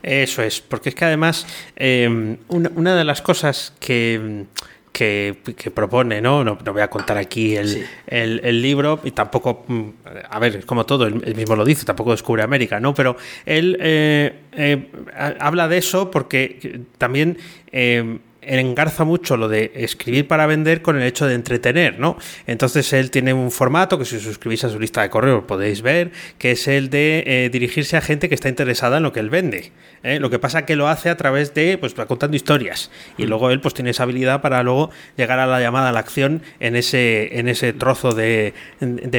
[0.04, 1.46] Eso es, porque es que además
[1.76, 4.44] em, una, de las cosas que,
[4.92, 5.34] que,
[5.74, 6.44] propone, ¿no?
[6.44, 6.56] ¿no?
[6.56, 9.88] voy a contar aquí el, el, libro y tampoco, mm,
[10.28, 12.92] a ver, como todo, él, mismo lo dice, tampoco descubre América, ¿no?
[12.92, 14.90] Pero él eh, eh,
[15.40, 17.38] habla de eso porque también
[17.72, 22.16] em, engarza mucho lo de escribir para vender con el hecho de entretener, ¿no?
[22.46, 25.82] Entonces él tiene un formato que si os suscribís a su lista de correo podéis
[25.82, 29.20] ver, que es el de eh, dirigirse a gente que está interesada en lo que
[29.20, 29.72] él vende.
[30.02, 30.20] ¿eh?
[30.20, 32.90] Lo que pasa que lo hace a través de, pues, contando historias.
[33.18, 33.28] Y mm.
[33.28, 36.42] luego él, pues, tiene esa habilidad para luego llegar a la llamada a la acción
[36.60, 38.54] en ese, en ese trozo de,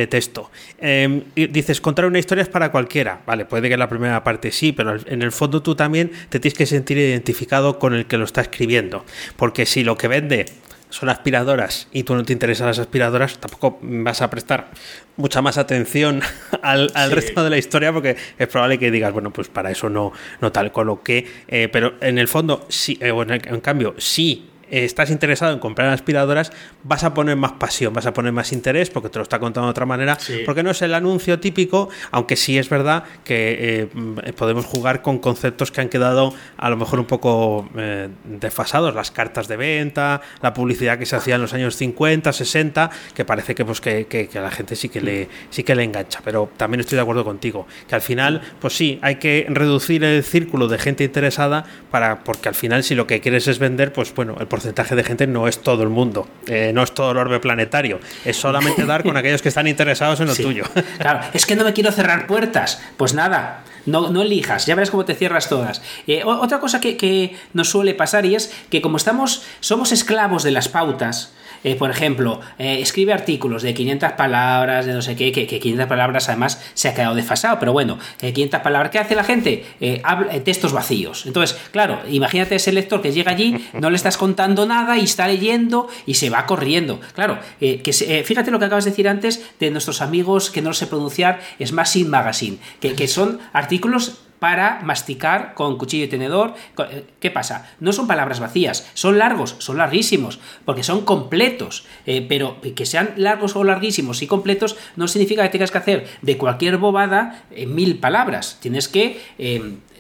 [0.10, 0.52] texto.
[0.80, 3.22] Em, y dices, contar una historia es para cualquiera.
[3.26, 6.40] Vale, puede que en la primera parte sí, pero en el fondo tú también te
[6.40, 9.06] tienes que sentir identificado con el que lo está escribiendo.
[9.36, 10.46] Porque si lo que vende
[10.90, 14.70] son aspiradoras y tú no te interesan las aspiradoras, tampoco vas a prestar
[15.18, 16.22] mucha más atención
[16.62, 20.14] al, resto de la historia porque es probable que digas, bueno, pues para eso no,
[20.40, 24.50] no tal, con lo que, eh, pero en el fondo, sí, eh, en, cambio, sí
[24.84, 26.52] estás interesado en comprar aspiradoras,
[26.84, 29.68] vas a poner más pasión, vas a poner más interés porque te lo está contando
[29.68, 34.34] de otra manera, porque no es el anuncio típico, aunque sí es verdad que eh,
[34.34, 39.12] podemos jugar con conceptos que han quedado a lo mejor un poco eh, desfasados, las
[39.12, 43.56] cartas de venta, la publicidad que se hacía en los años 50, 60, que parece
[43.56, 46.50] que pues que, que, a la gente sí que le sí que le engancha, pero
[46.58, 50.68] también estoy de acuerdo contigo, que al final, pues sí, hay que reducir el círculo
[50.68, 54.36] de gente interesada para porque al final si lo que quieres es vender, pues bueno,
[54.40, 57.40] el porcentaje de gente no es todo el mundo, eh, no es todo el orbe
[57.40, 60.64] planetario, es solamente dar con aquellos que están interesados en lo tuyo.
[60.98, 63.64] Claro, es que no me quiero cerrar puertas, pues nada.
[63.86, 65.82] No, no elijas, ya verás cómo te cierras todas.
[66.08, 70.42] Eh, otra cosa que, que nos suele pasar y es que como estamos, somos esclavos
[70.42, 71.34] de las pautas,
[71.66, 75.88] eh, por ejemplo, eh, escribe artículos de 500 palabras, de no sé qué, que, 500
[75.88, 79.66] palabras además se ha quedado desfasado, pero bueno, 500 eh, palabras, ¿qué hace la gente?
[80.04, 81.26] Habla, textos vacíos.
[81.26, 85.28] Entonces, claro, imagínate ese lector que llega allí, no le estás contando nada y está
[85.28, 87.00] leyendo y se va corriendo.
[87.16, 90.76] Claro, que fíjate lo que acabas de decir antes de nuestros amigos que no lo
[90.76, 96.54] sé pronunciar, es Smashing Magazine, que, que son artículos para masticar con cuchillo y tenedor.
[96.78, 97.68] Eh, ¿Qué pasa?
[97.80, 103.16] No son palabras vacías, son largos, son larguísimos, porque son completos, eh, pero que sean
[103.16, 107.66] largos o larguísimos y completos no significa que tengas que hacer de cualquier bobada eh,
[107.66, 108.60] mil palabras.
[108.62, 109.20] Tienes que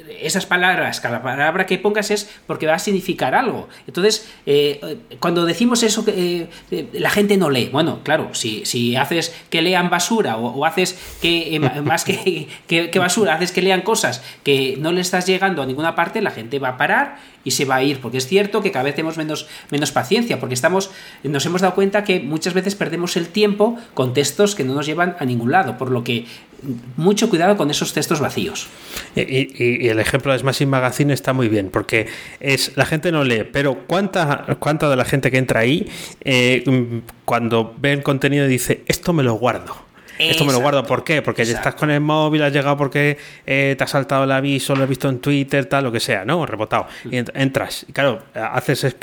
[0.10, 3.68] esas palabras, cada palabra que pongas es porque va a significar algo.
[3.88, 7.70] Entonces, eh, cuando decimos eso, que eh, la gente no lee.
[7.72, 13.00] Bueno, claro, si, si haces que lean basura o, haces que, eh, más que, que,
[13.00, 16.60] basura, haces que lean cosas que no le estás llegando a ninguna parte, la gente
[16.60, 18.00] va a parar y se va a ir.
[18.00, 20.92] Porque es cierto que cada vez tenemos menos, menos paciencia, porque estamos,
[21.24, 24.86] nos hemos dado cuenta que muchas veces perdemos el tiempo con textos que no nos
[24.86, 25.78] llevan a ningún lado.
[25.78, 26.26] Por lo que
[26.98, 28.68] mucho cuidado con esos textos vacíos.
[29.16, 32.08] Y, el ejemplo de Smashing Magazine está muy bien, porque
[32.40, 35.90] es la gente no lee, pero ¿cuánta, cuánta de la gente que entra ahí,
[36.24, 39.76] eh, cuando ve el contenido dice, esto me lo guardo?
[40.18, 40.86] Esto me lo guardo.
[40.86, 41.22] ¿Por qué?
[41.22, 44.76] Porque ya estás con el móvil, has llegado porque eh, te ha saltado el aviso,
[44.76, 46.46] lo has visto en Twitter, tal, lo que sea, ¿no?
[46.46, 46.88] Rebotado.
[47.10, 47.86] Y entras.
[47.88, 48.96] Y claro, haces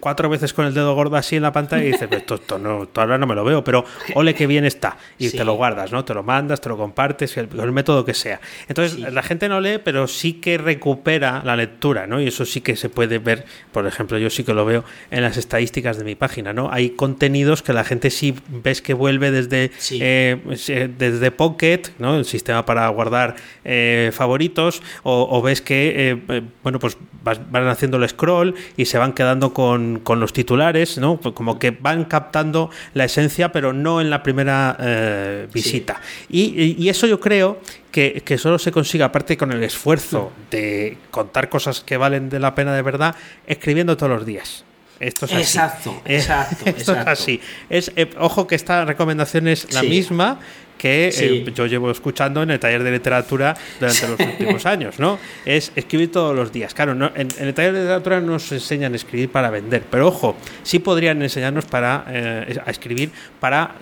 [0.00, 2.58] cuatro veces con el dedo gordo así en la pantalla y dices, pues esto, esto
[2.58, 3.84] no, ahora no me lo veo, pero
[4.14, 4.96] ole que bien está.
[5.18, 6.04] Y te lo guardas, ¿no?
[6.04, 8.40] Te lo mandas, te lo compartes, el, el método que sea.
[8.68, 12.20] Entonces, la gente no lee, pero sí que recupera la lectura, ¿no?
[12.20, 15.22] Y eso sí que se puede ver, por ejemplo, yo sí que lo veo en
[15.22, 16.70] las estadísticas de mi página, ¿no?
[16.72, 22.16] Hay contenidos que la gente sí ves que vuelve desde, eh, eh, desde Pocket, ¿no?
[22.16, 28.54] El sistema para guardar eh, favoritos, o, ves que, bueno, pues van haciendo el scroll
[28.76, 31.18] y se van quedando con, los titulares, ¿no?
[31.18, 36.00] Pues como que van captando la esencia, pero no en la primera visita.
[36.28, 37.58] y eso yo creo
[37.94, 42.54] que, solo se consiga, aparte con el esfuerzo de contar cosas que valen de la
[42.56, 43.14] pena de verdad,
[43.46, 44.64] escribiendo todos los días.
[45.00, 45.40] Esto es así.
[45.40, 46.64] Exacto, exacto.
[46.66, 47.40] Esto es así.
[47.68, 50.38] Es, eh, ojo que esta recomendación es la misma
[50.78, 55.18] que eh, yo llevo escuchando en el taller de literatura durante los últimos años, ¿no?
[55.46, 56.74] Es escribir todos los días.
[56.74, 60.80] Claro, en, el taller de literatura nos enseñan a escribir para vender, pero ojo, sí
[60.80, 63.76] podrían enseñarnos para eh, a escribir para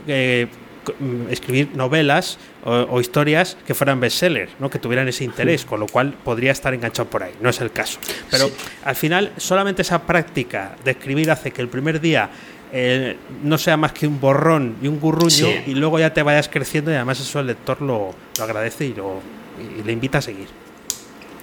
[1.30, 4.70] escribir novelas o, historias que fueran bestsellers, ¿no?
[4.70, 7.33] que tuvieran ese interés, con lo cual podría estar enganchado por ahí.
[7.41, 7.99] No es el caso.
[8.30, 8.51] Pero
[8.85, 12.30] al final, solamente esa práctica de escribir hace que el primer día
[12.72, 16.49] eh, no sea más que un borrón y un gurruño y luego ya te vayas
[16.49, 19.20] creciendo y además eso el lector lo, agradece y, lo,
[19.78, 20.61] y le invita a seguir.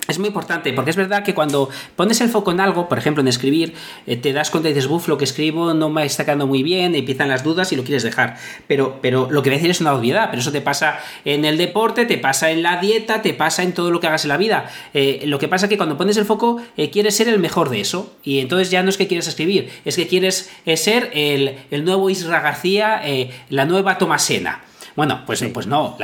[0.09, 3.21] Es muy importante, porque es verdad que cuando pones el foco en algo, por ejemplo
[3.21, 3.75] en escribir,
[4.07, 6.63] eh, te das cuenta y dices, buf, lo que escribo no me está quedando muy
[6.63, 8.35] bien, empiezan las dudas y lo quieres dejar.
[8.67, 11.45] Pero, pero lo que voy a decir es una obviedad, pero eso te pasa en
[11.45, 14.29] el deporte, te pasa en la dieta, te pasa en todo lo que hagas en
[14.29, 14.71] la vida.
[14.95, 17.69] Eh, lo que pasa es que cuando pones el foco, eh, quieres ser el mejor
[17.69, 18.11] de eso.
[18.23, 22.41] Y entonces ya no es que quieres escribir, es que quieres ser el, nuevo Isra
[22.41, 23.03] García,
[23.49, 24.63] la nueva Tomasena.
[24.95, 25.97] Bueno, pues, pues no,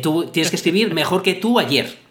[0.00, 2.05] tú tienes que escribir mejor que tú ayer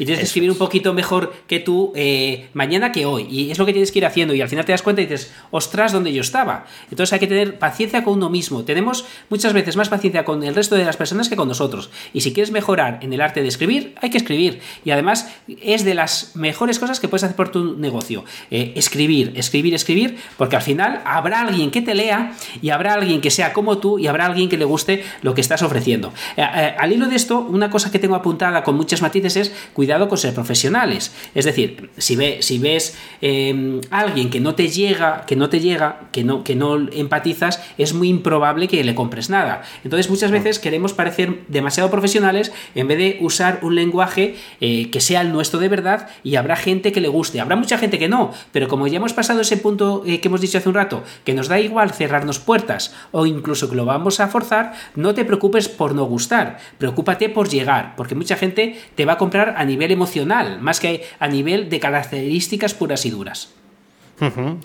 [0.00, 3.26] y tienes que escribir un poquito mejor que tú eh, mañana que hoy.
[3.30, 4.32] Y es lo que tienes que ir haciendo.
[4.32, 6.64] Y al final te das cuenta y dices, ostras, ¿dónde yo estaba?
[6.90, 8.64] Entonces hay que tener paciencia con uno mismo.
[8.64, 11.90] Tenemos muchas veces más paciencia con el resto de las personas que con nosotros.
[12.14, 14.60] Y si quieres mejorar en el arte de escribir, hay que escribir.
[14.86, 15.30] Y además
[15.60, 18.24] es de las mejores cosas que puedes hacer por tu negocio.
[18.50, 22.32] Eh, escribir, escribir, escribir, porque al final habrá alguien que te lea
[22.62, 25.42] y habrá alguien que sea como tú y habrá alguien que le guste lo que
[25.42, 26.14] estás ofreciendo.
[26.38, 29.89] Eh, al hilo de esto, una cosa que tengo apuntada con muchas matices es cuidar
[29.98, 31.12] con ser profesionales.
[31.34, 35.60] Es decir, si, ve, si ves eh, alguien que no te llega, que no te
[35.60, 39.62] llega, que no, que no empatizas, es muy improbable que le compres nada.
[39.84, 45.00] Entonces, muchas veces queremos parecer demasiado profesionales en vez de usar un lenguaje eh, que
[45.00, 47.40] sea el nuestro de verdad y habrá gente que le guste.
[47.40, 50.40] Habrá mucha gente que no, pero como ya hemos pasado ese punto eh, que hemos
[50.40, 54.20] dicho hace un rato, que nos da igual cerrarnos puertas o incluso que lo vamos
[54.20, 59.04] a forzar, no te preocupes por no gustar, preocúpate por llegar, porque mucha gente te
[59.04, 63.54] va a comprar a nivel emocional, más que a nivel de características puras y duras.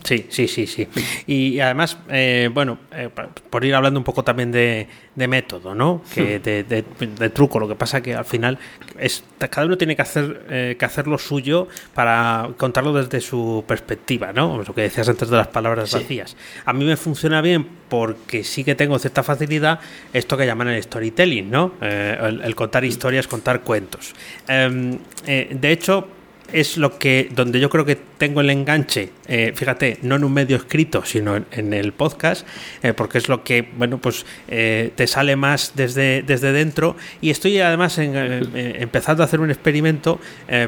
[0.03, 0.87] Sí, sí, sí, sí.
[1.27, 3.09] Y además, eh, bueno, eh,
[3.49, 6.01] por ir hablando un poco también de, método, ¿no?
[6.13, 7.59] Que de, truco.
[7.59, 8.59] Lo que pasa que al final
[8.99, 13.63] es cada uno tiene que hacer eh, que hacer lo suyo para contarlo desde su
[13.67, 14.61] perspectiva, ¿no?
[14.61, 16.35] Lo que decías antes de las palabras vacías.
[16.65, 19.79] A mí me funciona bien porque sí que tengo cierta facilidad
[20.11, 21.73] esto que llaman el storytelling, ¿no?
[21.81, 24.13] el, contar historias, contar cuentos.
[24.47, 26.07] Em, de hecho,
[26.55, 30.33] es lo que donde yo creo que tengo el enganche eh, fíjate no en un
[30.33, 32.47] medio escrito sino en, el podcast
[32.81, 36.95] eh, porque es lo que bueno pues eh, te sale más desde desde dentro.
[37.19, 40.19] Y estoy además empezando a hacer un experimento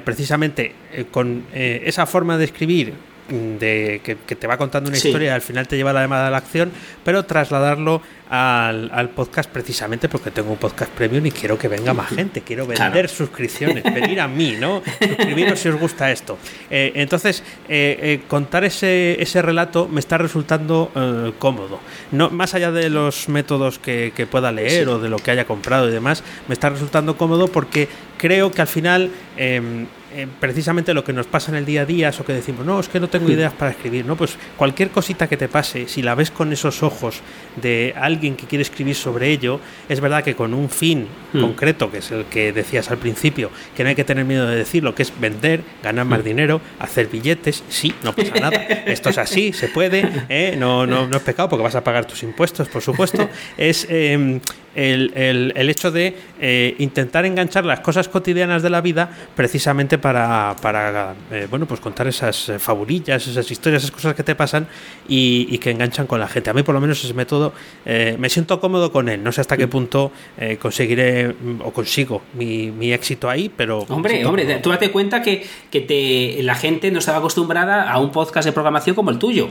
[0.03, 0.73] precisamente
[1.11, 2.93] con esa forma de escribir
[3.30, 6.32] de que, te va contando una historia y al final te lleva la llamada a
[6.32, 6.71] la acción,
[7.03, 12.09] pero trasladarlo al, podcast precisamente porque tengo un podcast premium y quiero que venga más
[12.09, 14.82] gente, quiero vender suscripciones, venir a mí, ¿no?
[14.99, 16.38] Suscribiros si os gusta esto.
[16.69, 20.91] Eh, entonces, eh, eh, contar ese, ese relato me está resultando
[21.39, 21.80] cómodo.
[22.11, 25.88] No, más allá de los métodos que, pueda leer o de lo que haya comprado
[25.89, 31.03] y demás, me está resultando cómodo porque creo que al final em, eh, precisamente lo
[31.03, 32.99] que nos pasa en el día a día es lo que decimos, no, es que
[32.99, 34.16] no tengo ideas para escribir, ¿no?
[34.16, 37.22] Pues cualquier cosita que te pase, si la ves con esos ojos
[37.62, 41.41] de alguien que quiere escribir sobre ello, es verdad que con un fin hmm.
[41.41, 44.55] concreto, que es el que decías al principio, que no hay que tener miedo de
[44.55, 46.24] decirlo, que es vender, ganar más hmm.
[46.24, 50.55] dinero, hacer billetes, sí, no pasa nada, esto es así, se puede, ¿eh?
[50.58, 54.39] no, no, no es pecado porque vas a pagar tus impuestos, por supuesto, es em,
[54.78, 59.97] el, el, el, hecho de eh, intentar enganchar las cosas cotidianas de la vida precisamente
[59.98, 64.24] precisamente para, para eh, bueno, pues contar esas eh, fabulillas, esas historias, esas cosas que
[64.24, 64.68] te pasan
[65.08, 66.50] y, que enganchan con la gente.
[66.50, 67.54] A mí por lo menos ese método
[67.86, 69.24] me siento cómodo con él.
[69.24, 70.12] No sé hasta qué punto
[70.60, 73.80] conseguiré mm, o consigo mi, mi, éxito ahí, pero...
[73.89, 78.12] Hombre, hombre, tú date cuenta que, que te, la gente no estaba acostumbrada a un
[78.12, 79.50] podcast de programación como el tuyo.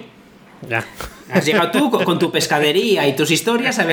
[0.68, 0.84] Ya.
[1.30, 3.84] Has llegado tú con, tu pescadería y tus historias a,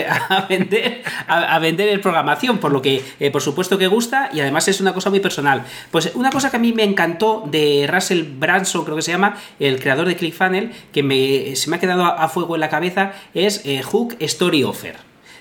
[0.47, 4.68] vender, a, vender el programación, por lo que eh, por supuesto que gusta y además
[4.68, 5.66] es una cosa muy personal.
[5.89, 9.38] Pues una cosa que a mí me encantó de Russell Branson, creo que se llama,
[9.59, 13.14] el creador de ClickFunnels, que me, se me ha quedado a, fuego en la cabeza,
[13.34, 14.95] es eh, Hook Story Offer.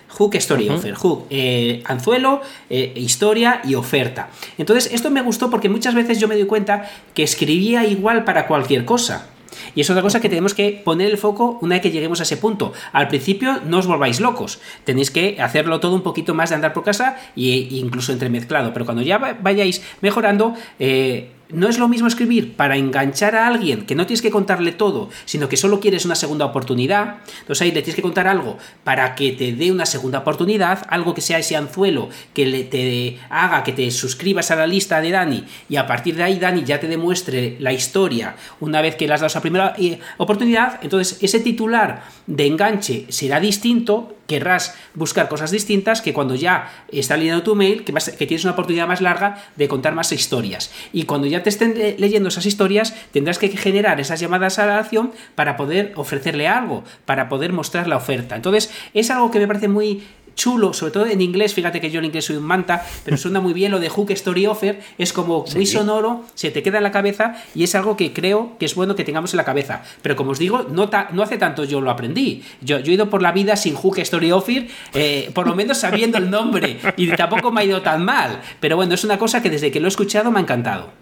[0.09, 0.95] Hook Story Offer.
[0.95, 4.29] Hook, eh, anzuelo, historia y oferta.
[4.59, 8.47] Entonces, esto me gustó porque muchas veces yo me doy cuenta que escribía igual para
[8.47, 9.29] cualquier cosa.
[9.75, 12.23] Y es otra cosa que tenemos que poner el foco una vez que lleguemos a
[12.25, 12.73] ese punto.
[12.93, 14.61] Al principio no os volváis locos.
[14.85, 18.73] Tenéis que hacerlo todo un poquito más de andar por casa e incluso entremezclado.
[18.73, 23.87] Pero cuando ya vayáis mejorando, eh, no es lo mismo escribir para enganchar a alguien
[23.87, 27.19] que no tienes que contarle todo, sino que solo quieres una segunda oportunidad.
[27.41, 31.15] Entonces ahí le tienes que contar algo para que te dé una segunda oportunidad, algo
[31.15, 35.11] que sea ese anzuelo que le, te haga que te suscribas a la lista de
[35.11, 39.07] Dani y a partir de ahí Dani ya te demuestre la historia una vez que
[39.07, 40.81] le has dado esa primera eh, oportunidad.
[40.83, 47.17] Entonces ese titular de enganche será distinto querrás buscar cosas distintas que cuando ya está
[47.17, 50.71] leyendo tu mail, que, que, tienes una oportunidad más larga de contar más historias.
[50.93, 54.79] Y cuando ya te estén leyendo esas historias, tendrás que generar esas llamadas a la
[54.79, 58.37] acción para poder ofrecerle algo, para poder mostrar la oferta.
[58.37, 60.03] Entonces, es algo que me parece muy
[60.35, 63.41] chulo, sobre todo en inglés, fíjate que yo en inglés soy un manta, pero suena
[63.41, 66.85] muy bien lo de Hook Story Offer, es como muy sonoro, se te queda en
[66.85, 69.83] la cabeza y es algo que creo que es bueno que tengamos en la cabeza.
[70.03, 72.43] Pero como os digo, no, no hace tanto yo lo aprendí.
[72.61, 76.19] Yo, he ido por la vida sin Hook Story Offer, eh, por lo menos sabiendo
[76.19, 78.41] el nombre, y tampoco me ha ido tan mal.
[78.61, 81.02] Pero bueno, es una cosa que desde que lo he escuchado me ha encantado.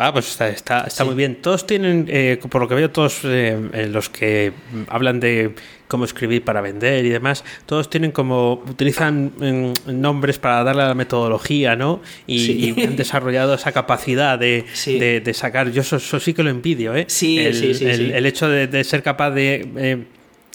[0.00, 1.36] Ah, pues está, está, está muy bien.
[1.36, 4.52] Todos tienen, eh, por lo que veo, todos eh, los que
[4.88, 5.54] hablan de
[5.88, 10.88] cómo escribir para vender y demás, todos tienen como, utilizan mm, nombres para darle a
[10.88, 12.00] la metodología, ¿no?
[12.26, 17.06] Y, han desarrollado esa capacidad de, de, sacar, yo eso, sí que lo envidio, ¿eh?
[17.08, 20.06] Sí, el, sí, sí, el, hecho de, ser capaz de...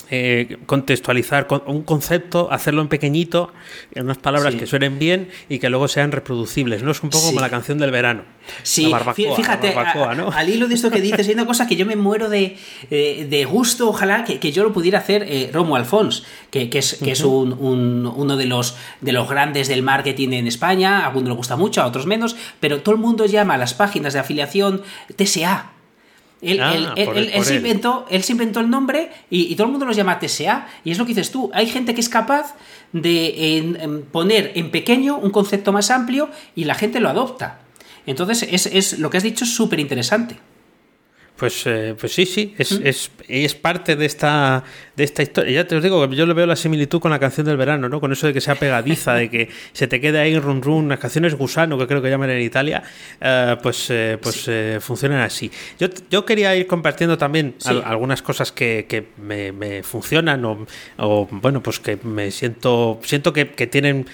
[0.10, 3.52] Eh, eh, contextualizar un concepto, hacerlo en pequeñito,
[3.94, 6.84] en unas palabras que suenen bien y que luego sean reproducibles.
[6.84, 6.92] ¿no?
[6.92, 8.24] Es un poco como la canción del verano.
[8.64, 12.30] Sí, fíjate, al hilo de esto que dices, hay una cosa que yo me muero
[12.30, 12.58] de,
[12.90, 17.24] de gusto, ojalá que, yo lo pudiera hacer eh, Romo Alfons, que, es, que es
[17.24, 21.56] un, uno de los, de los grandes del marketing en España, a algunos le gusta
[21.56, 24.82] mucho, a otros menos, pero todo el mundo llama a las páginas de afiliación
[25.16, 25.75] TSA.
[26.46, 26.94] Él, ah,
[27.44, 30.68] se inventó, él, se inventó, el nombre y, todo el mundo los llama TSA.
[30.84, 31.50] Y es lo que dices tú.
[31.54, 32.56] Hay gente que es capaz
[32.94, 37.60] de poner en pequeño un concepto más amplio y la gente lo adopta.
[38.06, 40.38] Entonces, es, es lo que has dicho es súper interesante.
[41.38, 44.64] Pues, eh, pues sí, sí, es, es, es, parte de esta,
[44.96, 45.52] de esta historia.
[45.52, 48.00] Ya te os digo, yo le veo la similitud con la canción del verano, ¿no?
[48.00, 51.00] Con eso de que sea pegadiza, de que se te quede ahí run run, las
[51.00, 52.84] canciones gusano, que creo que llaman en Italia,
[53.20, 54.50] eh, pues, eh, pues
[54.82, 55.52] funcionan así.
[55.78, 60.66] Yo, yo quería ir compartiendo también algunas cosas que, que me, me, funcionan o,
[60.98, 64.06] o, bueno, pues que me siento, siento que, que tienen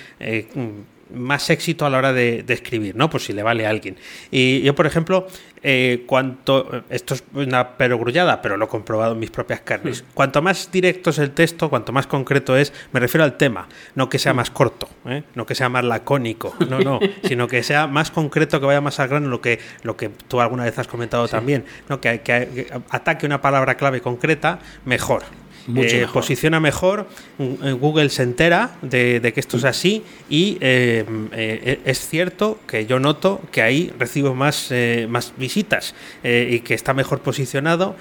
[1.14, 3.10] más éxito a la hora de, escribir, ¿no?
[3.10, 3.98] Pues si le vale a alguien.
[4.30, 5.28] Y yo, por ejemplo,
[5.64, 6.84] eh, cuanto.
[6.90, 10.02] Esto es una perogrullada, pero lo he comprobado en mis propias carnes.
[10.04, 10.14] Hmm.
[10.14, 14.10] Cuanto más directo es el texto, cuanto más concreto es, me refiero al tema, no
[14.10, 14.38] que sea hmm.
[14.38, 15.24] más corto, ¿eh?
[15.36, 19.00] no que sea más lacónico, no, no, sino que sea más concreto, que vaya más
[19.00, 22.02] al grano, lo que, lo que tú alguna vez has comentado también, ¿no?
[22.02, 25.24] Que, que ataque una palabra clave concreta, mejor.
[25.68, 27.08] Eh, posiciona mejor,
[27.38, 32.86] mm, Google se entera de, que esto es así y eh, eh, es cierto que
[32.86, 34.74] yo noto que ahí recibo más,
[35.08, 35.94] más visitas
[36.24, 37.96] y que está mejor posicionado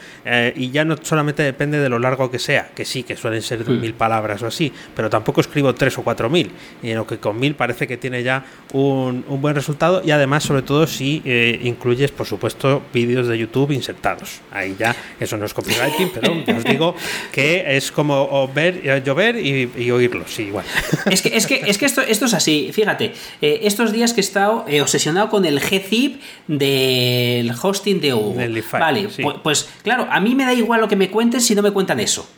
[0.55, 3.69] y ya no solamente depende de lo largo que sea, que sí, que suelen ser
[3.69, 3.81] hmm.
[3.81, 6.51] mil palabras o así, pero tampoco escribo tres o cuatro mil,
[6.83, 10.63] lo que con mil parece que tiene ya un, un buen resultado y además sobre
[10.63, 11.23] todo si
[11.63, 14.41] incluyes por supuesto vídeos de YouTube insertados.
[14.51, 16.95] Ahí ya, eso no es copywriting, pero os digo
[17.33, 20.65] que es como ver, eh, llover y, oírlo, sí, igual.
[21.11, 24.21] Es que, es que, es que esto, esto es así, fíjate, eh, estos días que
[24.21, 28.63] he estado eh, obsesionado con el gzip del hosting de Google.
[28.73, 31.63] vale, pues, pues, claro, a mí me da igual lo que me cuenten si no
[31.63, 32.29] me cuentan eso.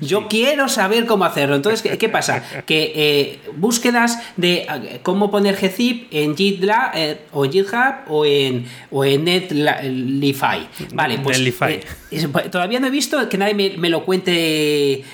[0.00, 1.56] Yo quiero saber cómo hacerlo.
[1.56, 2.42] Entonces, ¿qué, pasa?
[2.66, 8.24] Que eh, búsquedas de eh, cómo poner gzip en GitLab eh, o en GitHub o
[8.24, 10.68] en, o en Netlify.
[10.94, 11.40] Vale, pues
[12.50, 15.04] todavía no he visto que nadie me, lo cuente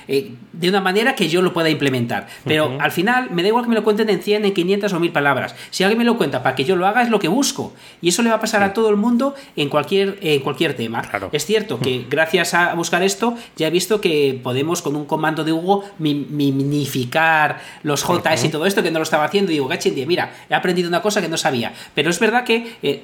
[0.59, 2.27] de una manera que yo lo pueda implementar.
[2.45, 5.01] Pero al final me da igual que me lo cuenten en 100, en 500 o
[5.01, 5.55] 1000 palabras.
[5.71, 7.73] Si alguien me lo cuenta para que yo lo haga es lo que busco.
[8.01, 11.03] Y eso le va a pasar a todo el mundo en cualquier, en cualquier tema.
[11.33, 15.45] Es cierto que gracias a buscar esto ya he visto que podemos con un comando
[15.45, 19.51] de Hugo minificar los JS y todo esto que no lo estaba haciendo.
[19.51, 21.73] Y digo, gachindie, mira, he aprendido una cosa que no sabía.
[21.95, 23.03] Pero es verdad que eh,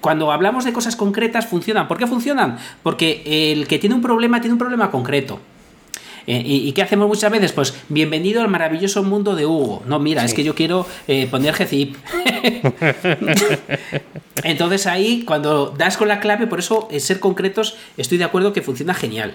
[0.00, 1.88] cuando hablamos de cosas concretas funcionan.
[1.88, 2.58] ¿Por qué funcionan?
[2.82, 5.40] Porque el que tiene un problema tiene un problema concreto.
[6.26, 7.52] Eh, y, qué hacemos muchas veces?
[7.52, 9.82] Pues bienvenido al maravilloso mundo de Hugo.
[9.86, 11.96] No, mira, es que yo quiero eh, poner GZIP.
[14.42, 18.60] Entonces ahí, cuando das con la clave, por eso ser concretos, estoy de acuerdo que
[18.60, 19.34] funciona genial.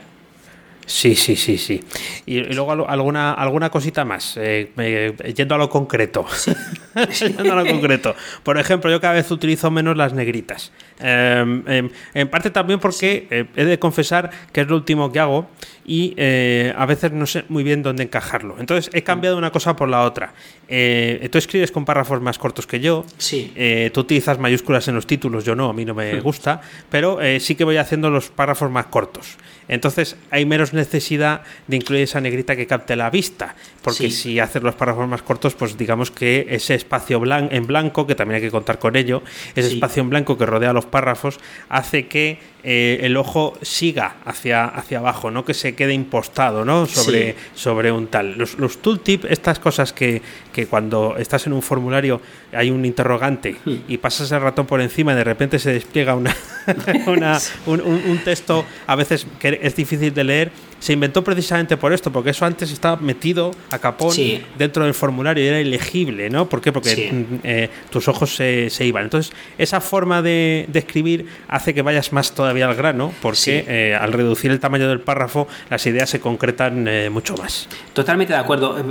[0.86, 1.84] Sí, sí, sí, sí.
[2.26, 6.26] Y, luego alguna, alguna cosita más, eh, yendo a lo concreto.
[7.20, 8.16] yendo a lo concreto.
[8.44, 10.72] Por ejemplo, yo cada vez utilizo menos las negritas.
[11.00, 15.20] Em, em, en parte también porque eh, he de confesar que es lo último que
[15.20, 15.50] hago
[15.92, 18.56] y eh, a veces no sé muy bien dónde encajarlo.
[18.60, 20.34] Entonces he cambiado una cosa por la otra.
[20.68, 23.06] tú escribes con párrafos más cortos que yo.
[23.18, 23.54] Sí.
[23.94, 27.56] tú utilizas mayúsculas en los títulos, yo no, a mí no me gusta, pero sí
[27.56, 29.38] que voy haciendo los párrafos más cortos.
[29.68, 34.64] Entonces hay menos necesidad de incluir esa negrita que capte la vista, porque si haces
[34.64, 38.52] los párrafos más cortos, pues digamos que ese espacio en blanco, que también hay que
[38.52, 39.24] contar con ello,
[39.56, 41.40] ese espacio en blanco que rodea los párrafos,
[41.70, 46.86] hace que eh, el ojo siga hacia, hacia abajo, no que se quede impostado ¿no?
[46.86, 48.38] sobre, sobre un tal.
[48.38, 50.22] Los, los tooltip, estas cosas que,
[50.54, 52.22] que, cuando estás en un formulario
[52.54, 53.56] hay un interrogante
[53.88, 56.36] y pasas el ratón por encima y de repente se despliega una,
[57.66, 60.52] un, un, texto a veces que es difícil de leer,
[60.82, 64.16] se inventó precisamente por esto, porque eso antes estaba metido a capón
[64.58, 66.50] dentro del formulario y era ilegible, ¿no?
[66.50, 66.72] ¿Por qué?
[66.72, 69.04] Porque mm, eh, tus ojos se, se, iban.
[69.04, 73.96] Entonces, esa forma de, de escribir hace que vayas más todavía al grano, porque eh,
[73.96, 77.68] al reducir el tamaño del párrafo, las ideas se concretan eh, mucho más.
[77.94, 78.84] Totalmente de acuerdo.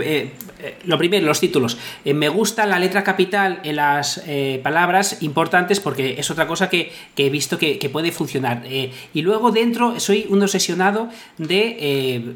[0.85, 1.79] Lo primero, los títulos.
[2.05, 4.23] me gusta la letra capital en las
[4.63, 8.63] palabras importantes porque es otra cosa que, he visto que, puede funcionar.
[8.67, 11.80] y luego dentro soy un obsesionado de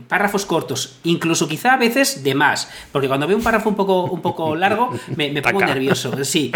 [0.08, 4.04] párrafos cortos, incluso quizá a veces de más, porque cuando veo un párrafo un poco,
[4.04, 6.24] un poco largo me, pongo nervioso.
[6.24, 6.52] Sí,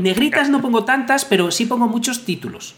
[0.00, 2.74] negritas no pongo tantas, pero sí pongo muchos títulos.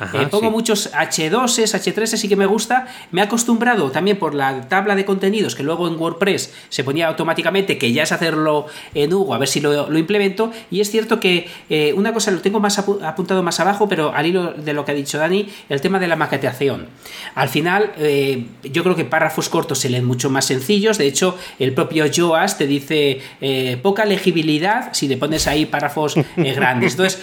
[0.00, 2.86] Eh, pongo muchos H2s, H3s, sí que me gusta.
[3.10, 7.08] Me he acostumbrado también por la tabla de contenidos que luego en WordPress se ponía
[7.08, 10.50] automáticamente, que ya es hacerlo en Hugo, a ver si lo, implemento.
[10.70, 14.26] Y es cierto que eh, una cosa lo tengo más apuntado más abajo, pero al
[14.26, 16.88] hilo de lo que ha dicho Dani, el tema de la maqueteación.
[17.34, 20.98] Al final, eh, yo creo que párrafos cortos se leen mucho más sencillos.
[20.98, 23.20] De hecho, el propio Joas te dice
[23.82, 26.92] poca legibilidad si le pones ahí párrafos grandes.
[26.92, 27.22] Entonces,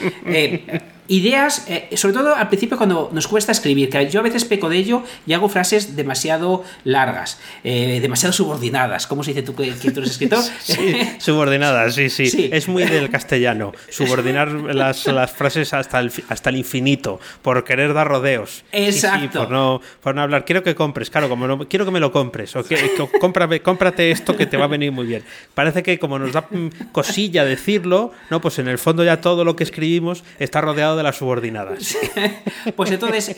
[1.09, 4.69] ideas, eh, sobre todo al principio cuando nos cuesta escribir, que yo a veces peco
[4.69, 9.07] de ello y hago frases demasiado largas, eh, demasiado subordinadas.
[9.07, 10.39] ¿Cómo se dice tú que, tú eres escritor?
[11.19, 13.73] subordinadas, sí, sí, Es muy del castellano.
[13.89, 18.63] Subordinar las, frases hasta el, hasta el infinito, por querer dar rodeos.
[18.71, 19.39] Exacto.
[19.39, 20.45] por, no, por no hablar.
[20.45, 24.37] Quiero que compres, claro, como no, quiero que me lo compres, o que, cómprate esto
[24.37, 25.23] que te va a venir muy bien.
[25.55, 29.43] Parece que como nos da mm, cosilla decirlo, no, pues en el fondo ya todo
[29.43, 31.97] lo que escribimos está rodeado de las subordinadas.
[32.75, 33.35] pues entonces,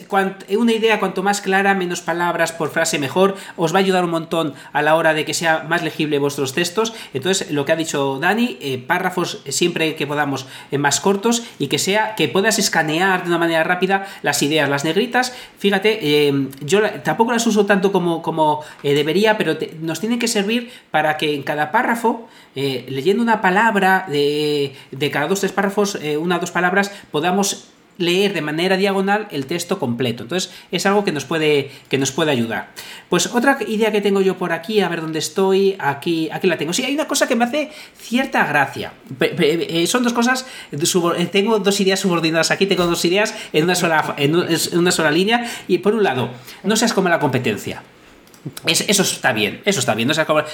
[0.56, 4.10] una idea cuanto más clara, menos palabras por frase mejor, os va a ayudar un
[4.10, 6.92] montón a la hora de que sea más legible vuestros textos.
[7.14, 11.68] Entonces, lo que ha dicho Dani, eh, párrafos siempre que podamos eh, más cortos y
[11.68, 15.34] que sea que puedas escanear de una manera rápida las ideas, las negritas.
[15.58, 20.70] Fíjate, eh, yo tampoco las uso tanto como, como debería, pero nos tienen que servir
[20.90, 26.36] para que en cada párrafo, leyendo una palabra de, de cada dos, tres párrafos, una
[26.36, 27.51] o dos palabras, podamos
[27.98, 30.24] leer de manera diagonal el texto completo.
[30.24, 32.70] Entonces es algo que nos puede, que nos puede ayudar.
[33.08, 36.58] Pues otra idea que tengo yo por aquí, a ver dónde estoy, aquí, aquí la
[36.58, 36.72] tengo.
[36.72, 38.92] Sí, hay una cosa que me hace cierta gracia.
[39.20, 43.74] Eh, son dos cosas, eh, tengo dos ideas subordinadas aquí, tengo dos ideas en una
[43.74, 44.34] sola, en
[44.78, 45.50] una sola línea.
[45.68, 46.30] Y por un lado,
[46.64, 47.82] no seas como la competencia
[48.66, 50.10] eso está bien, eso está bien,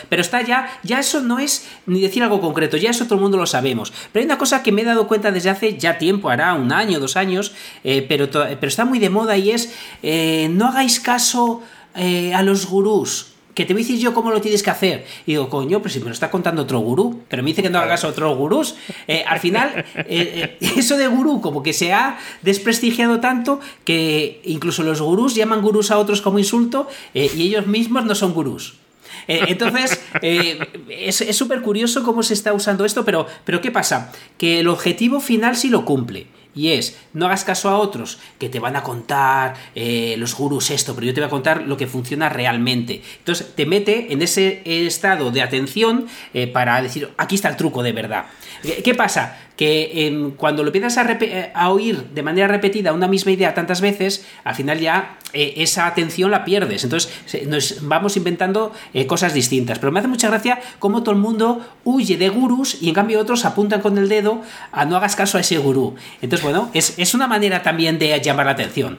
[0.09, 3.21] pero está ya, ya eso no es ni decir algo concreto, ya eso todo el
[3.23, 3.93] mundo lo sabemos.
[4.13, 6.73] Pero hay una cosa que me he dado cuenta desde hace ya tiempo, hará un
[6.73, 7.53] año, dos años,
[7.85, 9.73] eh, pero, pero está muy de moda y es
[10.03, 11.63] eh, no hagáis caso
[11.95, 13.28] eh, a los gurús
[13.59, 15.05] que te voy a decir yo cómo lo tienes que hacer.
[15.27, 17.71] Y digo, coño, pero si me lo está contando otro gurú, pero me dice que
[17.71, 18.77] no hagas otro gurús.
[19.09, 24.41] Eh, al final, eh, eh, eso de gurú como que se ha desprestigiado tanto que
[24.45, 28.77] incluso los gurús llaman gurús a otros como insulto y ellos mismos no son gurús.
[29.27, 34.13] entonces, es súper curioso cómo se está usando esto, pero, pero ¿qué pasa?
[34.39, 36.29] Que el objetivo final sí lo cumple
[36.59, 40.71] y es no hagas caso a otros que te van a contar eh, los gurús
[40.73, 43.01] esto, pero yo te voy a contar lo que funciona realmente.
[43.19, 47.85] Entonces te mete en ese estado de atención eh, para decir, aquí está el truco
[47.85, 48.27] de verdad.
[48.83, 49.39] ¿Qué pasa?
[49.59, 54.55] Que cuando lo empiezas a, oír de manera repetida una misma idea tantas veces, al
[54.55, 56.85] final ya eh, esa atención la pierdes.
[56.85, 57.11] Entonces
[57.47, 58.73] nos vamos inventando
[59.07, 59.79] cosas distintas.
[59.79, 63.21] Pero me hace mucha gracia cómo todo el mundo huye de gurús y en cambio
[63.21, 64.43] otros apuntan con el dedo
[64.73, 65.97] a no hagas caso a ese gurú.
[66.23, 68.99] Entonces, bueno, es, una manera también de llamar la atención.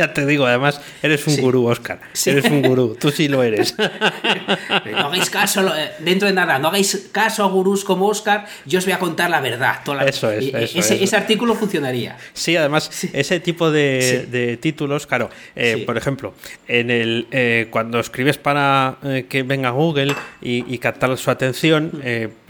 [0.00, 2.00] Ya te digo, además, eres un gurú, Oscar.
[2.24, 3.74] Eres un gurú, tú sí lo eres.
[4.90, 8.78] no hagáis caso, eh, dentro de nada, no hagáis caso a gurús como Oscar, yo
[8.78, 9.80] os voy a contar la verdad.
[10.08, 10.74] eso es.
[10.74, 12.16] ese, artículo funcionaría.
[12.32, 16.32] Sí, además, ese tipo de, títulos, claro, eh, por ejemplo,
[16.66, 18.96] en el eh, cuando escribes para
[19.28, 22.02] que venga Google y, y captar su atención,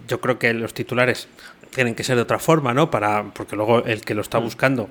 [0.07, 1.27] yo creo que los titulares
[1.75, 2.93] tienen que ser de otra forma, ¿no?
[2.93, 4.89] Para, porque luego el que lo está buscando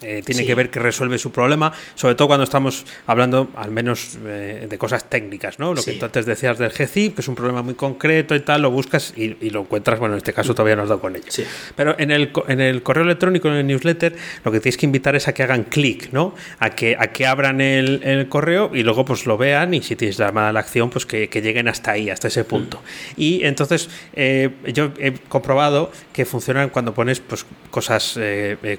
[0.00, 4.16] eh, tiene que ver que resuelve su problema, sobre todo cuando estamos hablando al menos
[4.24, 5.74] eh, de cosas técnicas, ¿no?
[5.74, 8.62] Lo que tú antes decías del GZIP, que es un problema muy concreto y tal,
[8.62, 11.26] lo buscas y, lo encuentras, bueno, en este caso todavía no has dado con ello.
[11.74, 15.16] Pero en el, en el correo electrónico, en el newsletter, lo que tienes que invitar
[15.16, 16.34] es a que hagan clic, ¿no?
[16.60, 19.96] A que, a que abran el, el, correo y luego pues lo vean y si
[19.96, 22.78] tienes llamada a la acción, pues que, que, lleguen hasta ahí, hasta ese punto.
[22.78, 23.20] Mm.
[23.20, 28.18] Y entonces eh, yo he comprobado que funcionan cuando pones pues cosas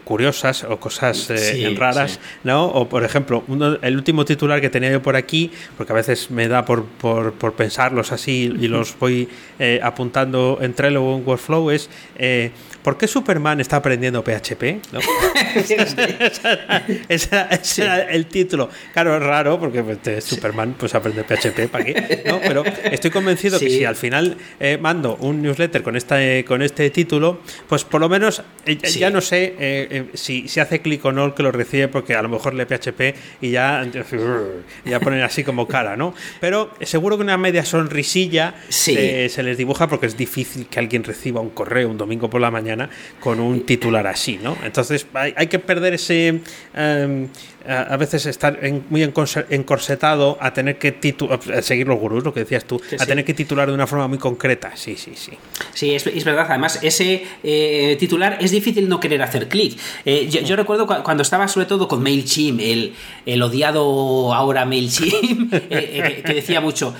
[0.03, 2.65] curiosas o cosas eh, raras, ¿no?
[2.67, 3.43] O por ejemplo,
[3.81, 7.53] el último titular que tenía yo por aquí, porque a veces me da por, por,
[7.53, 9.27] pensarlos así y los voy
[9.59, 12.51] eh, apuntando en Trello o en Workflow, es eh,
[12.83, 14.63] ¿por qué Superman está aprendiendo PHP?
[17.09, 18.69] ese era el título.
[18.93, 22.23] Claro, es raro porque pues, Superman pues aprende PHP, ¿para qué?
[22.27, 22.39] ¿No?
[22.39, 24.37] Pero estoy convencido que si al final
[24.79, 30.07] mando un newsletter con, esta, con este título, pues por lo menos ya no sé
[30.13, 33.15] si, si hace clic con no que lo recibe porque a lo mejor le PHP
[33.41, 33.85] y ya,
[34.85, 36.13] ya ponen así como cara, ¿no?
[36.39, 41.41] Pero seguro que una media sonrisilla se, les dibuja porque es difícil que alguien reciba
[41.41, 42.89] un correo un domingo por la mañana
[43.19, 44.57] con un titular así, ¿no?
[44.63, 46.41] Entonces hay, hay que perder ese...
[46.73, 47.27] Em,
[47.67, 50.97] a veces estar muy encorsetado a tener que
[51.53, 54.07] a seguir los gurús, lo que decías tú, a tener que titular de una forma
[54.07, 54.71] muy concreta.
[54.75, 55.33] Sí, sí, sí.
[55.73, 56.47] Sí, es, verdad.
[56.49, 59.77] Además, ese eh, titular es difícil no querer hacer clic.
[60.05, 62.93] Eh, yo, recuerdo cuando estaba sobre todo con MailChimp, el,
[63.25, 66.93] el osiado ahora MailChimp, eh, que decía mucho,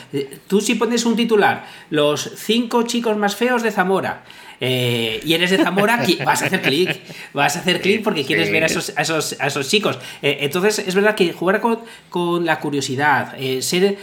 [0.47, 4.23] tú si pones un titular, los cinco chicos más feos de Zamora,
[4.61, 6.99] eh, y eres de Zamora, vas a hacer clic.
[7.33, 9.97] Vas a hacer clic porque quieres ver a esos, a esos, chicos.
[10.21, 11.61] Eh, entonces, es verdad que jugar
[12.09, 13.97] con, la curiosidad, eh, ser,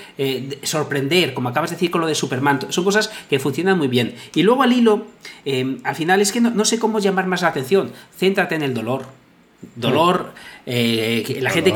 [0.63, 4.15] sorprender, como acabas de decir con lo de Superman, son cosas que funcionan muy bien.
[4.35, 5.07] Y luego al hilo,
[5.85, 7.93] al final es que no sé cómo llamar más la atención.
[8.17, 9.26] Céntrate en el dolor
[9.75, 10.33] dolor,
[10.69, 11.73] eh, la gente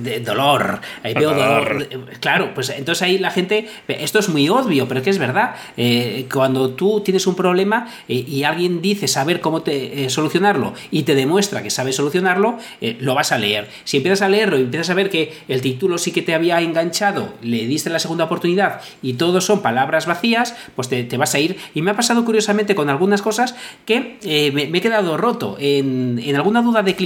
[0.00, 1.88] de dolor, ahí veo dolor.
[2.18, 6.26] Claro, pues entonces ahí la gente, esto es muy obvio, pero que es verdad, eh,
[6.32, 11.14] cuando tú tienes un problema eh, y alguien dice saber cómo te, solucionarlo y te
[11.14, 12.58] demuestra que sabe solucionarlo,
[12.98, 13.68] lo vas a leer.
[13.84, 16.60] Si empiezas a leerlo y empiezas a ver que el título sí que te había
[16.60, 21.38] enganchado, le diste la segunda oportunidad y todos son palabras vacías, pues te, vas a
[21.38, 21.56] ir.
[21.74, 23.54] Y me ha pasado curiosamente con algunas cosas
[23.84, 24.18] que
[24.52, 26.96] me, he quedado roto en, en alguna duda de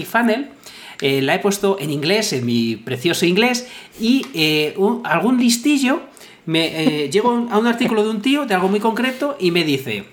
[1.01, 6.01] Eh, la he puesto en inglés, en mi precioso inglés, y eh, algún listillo
[6.47, 9.65] me eh, llego a un artículo de un tío de algo muy concreto y me
[9.65, 10.05] dice.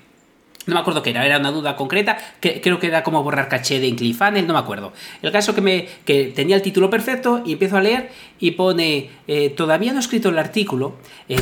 [0.66, 3.80] No me acuerdo qué era, era una duda concreta, creo que era como borrar caché
[3.80, 4.92] de ClickFunnels, no me acuerdo.
[5.22, 9.10] El caso que me que tenía el título perfecto y empiezo a leer y pone,
[9.56, 10.98] todavía no he escrito el artículo,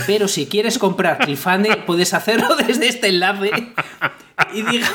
[0.06, 3.50] pero si quieres comprar ClickFunnels puedes hacerlo desde este enlace.
[4.54, 4.86] Y digo,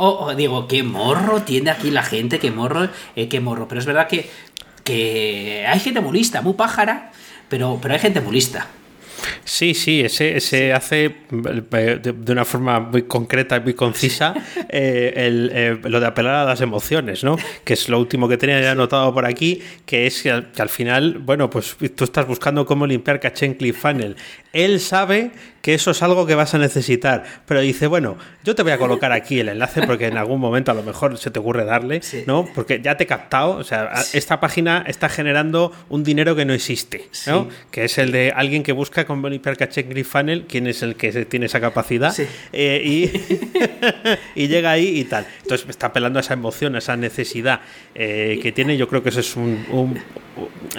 [0.00, 3.68] oh, oh, digo, qué morro tiene aquí la gente, qué morro, eh, qué morro.
[3.68, 4.30] Pero es verdad que,
[4.82, 7.12] que hay gente muy lista, muy pájara,
[7.48, 8.66] pero, pero hay gente muy lista.
[9.44, 14.34] Sí, sí, ese, ese hace de, una forma muy concreta y muy concisa
[14.68, 17.36] eh, el, eh, lo de apelar a las emociones, ¿no?
[17.64, 21.18] Que es lo último que tenía ya anotado por aquí, que es que al, final,
[21.18, 24.16] bueno, pues tú estás buscando cómo limpiar caché en ClickFunnels.
[24.52, 25.30] Él sabe
[25.62, 28.78] que eso es algo que vas a necesitar, pero dice, bueno, yo te voy a
[28.78, 32.00] colocar aquí el enlace porque en algún momento a lo mejor se te ocurre darle,
[32.26, 32.48] ¿no?
[32.54, 36.54] Porque ya te he captado, o sea, esta página está generando un dinero que no
[36.54, 37.48] existe, ¿no?
[37.70, 41.46] Que es el de alguien que busca con Hypercache Funnel, quién es el que tiene
[41.46, 42.14] esa capacidad,
[42.52, 43.10] eh, y,
[44.44, 45.26] y, llega ahí y tal.
[45.42, 47.60] Entonces me está apelando a esa emoción, a esa necesidad
[47.94, 48.76] eh, que tiene.
[48.76, 50.00] Yo creo que eso es un.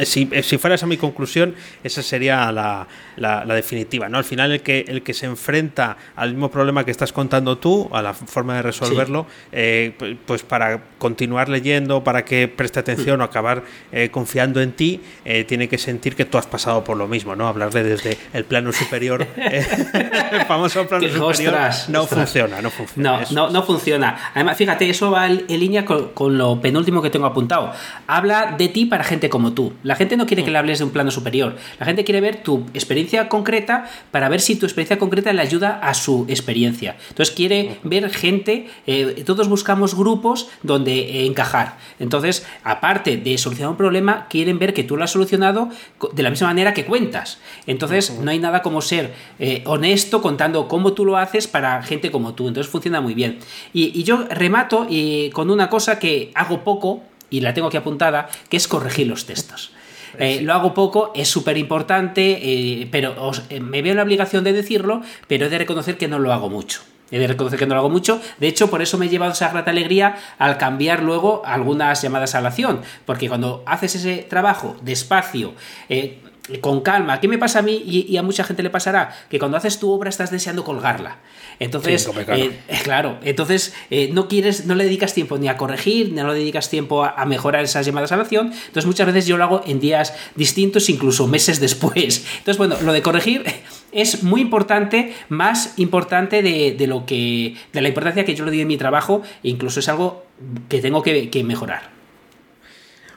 [0.04, 2.88] Si, si, fueras a mi conclusión, esa sería la,
[3.18, 4.10] la, definitiva.
[4.10, 4.18] ¿no?
[4.18, 7.90] Al final, el que, el que se enfrenta al mismo problema que estás contando tú,
[7.94, 13.22] a la forma de resolverlo, eh, pues para continuar leyendo, para que preste atención mm.
[13.22, 13.64] o acabar
[14.12, 15.02] confiando en ti,
[15.48, 17.48] tiene que sentir que tú has pasado por lo mismo, ¿no?
[17.48, 21.54] Hablarle desde el plano superior, el famoso plano superior,
[21.90, 23.26] no funciona, no funciona.
[23.32, 24.32] No, no, funciona.
[24.34, 27.72] Además, fíjate, eso va en, línea con, lo penúltimo que tengo apuntado.
[28.08, 29.74] Habla de ti para gente como tú.
[29.84, 31.58] La gente no quiere que le hables de un plano superior.
[31.80, 35.80] La gente quiere ver tu experiencia concreta para ver si tu experiencia concreta le ayuda
[35.82, 36.96] a su experiencia.
[37.10, 41.78] Entonces quiere ver gente, eh, todos buscamos grupos donde eh, encajar.
[42.00, 45.70] Entonces, aparte de solucionar un problema, quieren ver que tú lo has solucionado
[46.14, 47.40] de la misma manera que cuentas.
[47.68, 52.12] Entonces, no hay nada como ser eh, honesto contando cómo tú lo haces para gente
[52.12, 52.48] como tú.
[52.48, 53.40] Entonces funciona muy bien.
[53.74, 54.88] Y, yo remato
[55.32, 59.26] con una cosa que hago poco, y la tengo aquí apuntada, que es corregir los
[59.26, 59.72] textos.
[60.20, 65.02] Eh, lo hago poco, es súper importante, eh, pero me veo la obligación de decirlo,
[65.28, 66.82] pero he de reconocer que no lo hago mucho.
[67.10, 68.22] He de reconocer que no lo hago mucho.
[68.40, 72.36] De hecho, por eso me he llevado esa grata alegría al cambiar luego algunas llamadas
[72.36, 72.82] a la acción.
[73.06, 75.54] Porque cuando haces ese trabajo despacio,
[76.60, 77.20] con calma.
[77.20, 79.16] ¿Qué me pasa a mí y, a mucha gente le pasará?
[79.30, 81.18] Que cuando haces tu obra estás deseando colgarla.
[81.60, 83.20] Entonces, eh, claro.
[83.24, 87.04] entonces eh, no quieres, no le dedicas tiempo ni a corregir, no le dedicas tiempo
[87.04, 88.48] a, mejorar esas llamadas a la acción.
[88.48, 92.26] Entonces muchas veces yo lo hago en días distintos, incluso meses después.
[92.40, 93.44] Entonces, bueno, lo de corregir
[93.92, 98.62] es muy importante, más importante de, lo que, de la importancia que yo le doy
[98.62, 100.26] en mi trabajo, e incluso es algo
[100.70, 102.01] que tengo que mejorar.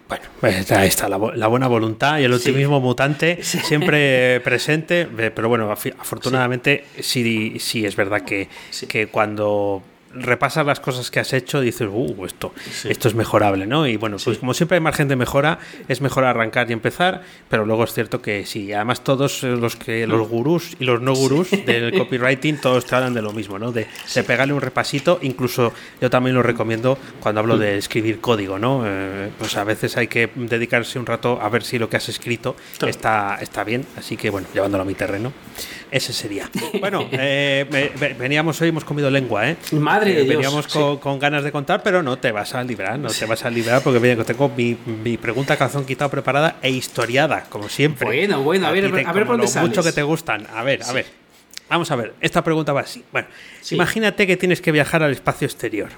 [0.08, 5.48] Bueno, pues ahí está la, buena voluntad y el optimismo mutante siempre presente, eh, pero
[5.48, 8.48] bueno, afortunadamente sí, sí, es verdad que,
[8.86, 9.82] que cuando
[10.14, 12.52] repasas las cosas que has hecho, dices, uh, esto,
[12.84, 13.86] esto es mejorable, ¿no?
[13.86, 15.58] Y bueno, pues como siempre hay margen de mejora,
[15.88, 20.06] es mejor arrancar y empezar, pero luego es cierto que sí, además todos los que
[20.06, 23.72] los gurús y los no gurús del copywriting, todos te hablan de lo mismo, ¿no?
[23.72, 23.86] De,
[24.26, 28.82] pegarle un repasito, incluso yo también lo recomiendo cuando hablo de escribir código, ¿no?
[28.86, 32.08] Eh, pues a veces hay que dedicarse un rato a ver si lo que has
[32.08, 32.56] escrito
[32.86, 35.32] está, está bien, así que bueno, llevándolo a mi terreno.
[35.94, 36.50] Ese sería.
[36.80, 39.56] Bueno, eh, veníamos hoy, hemos comido lengua, ¿eh?
[39.72, 43.08] Madre de eh, Veníamos con, ganas de contar, pero no te vas a librar, no
[43.08, 47.68] te vas a librar porque tengo mi, mi pregunta calzón quitado preparada e historiada, como
[47.68, 48.06] siempre.
[48.06, 50.46] Bueno, bueno, a, ver, a ver por dónde mucho que te gustan.
[50.52, 51.06] A ver, a ver.
[51.70, 53.04] Vamos a ver, esta pregunta va así.
[53.12, 53.28] Bueno,
[53.70, 55.90] imagínate que tienes que viajar al espacio exterior.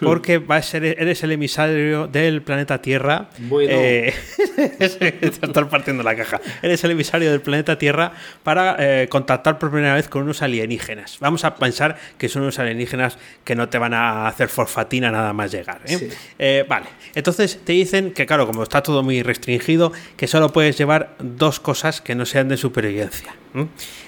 [0.00, 3.28] Porque va a ser, eres el emisario del planeta Tierra.
[3.38, 3.72] Bueno.
[3.72, 4.12] Eh,
[4.80, 6.40] estar partiendo la caja.
[6.60, 8.12] Eres el emisario del planeta Tierra
[8.42, 11.18] para eh, contactar por primera vez con unos alienígenas.
[11.20, 15.32] Vamos a pensar que son unos alienígenas que no te van a hacer forfatina nada
[15.32, 15.80] más llegar.
[15.86, 16.64] ¿eh?
[16.68, 16.86] vale.
[17.14, 21.60] Entonces te dicen que, claro, como está todo muy restringido, que solo puedes llevar dos
[21.60, 23.34] cosas que no sean de supervivencia.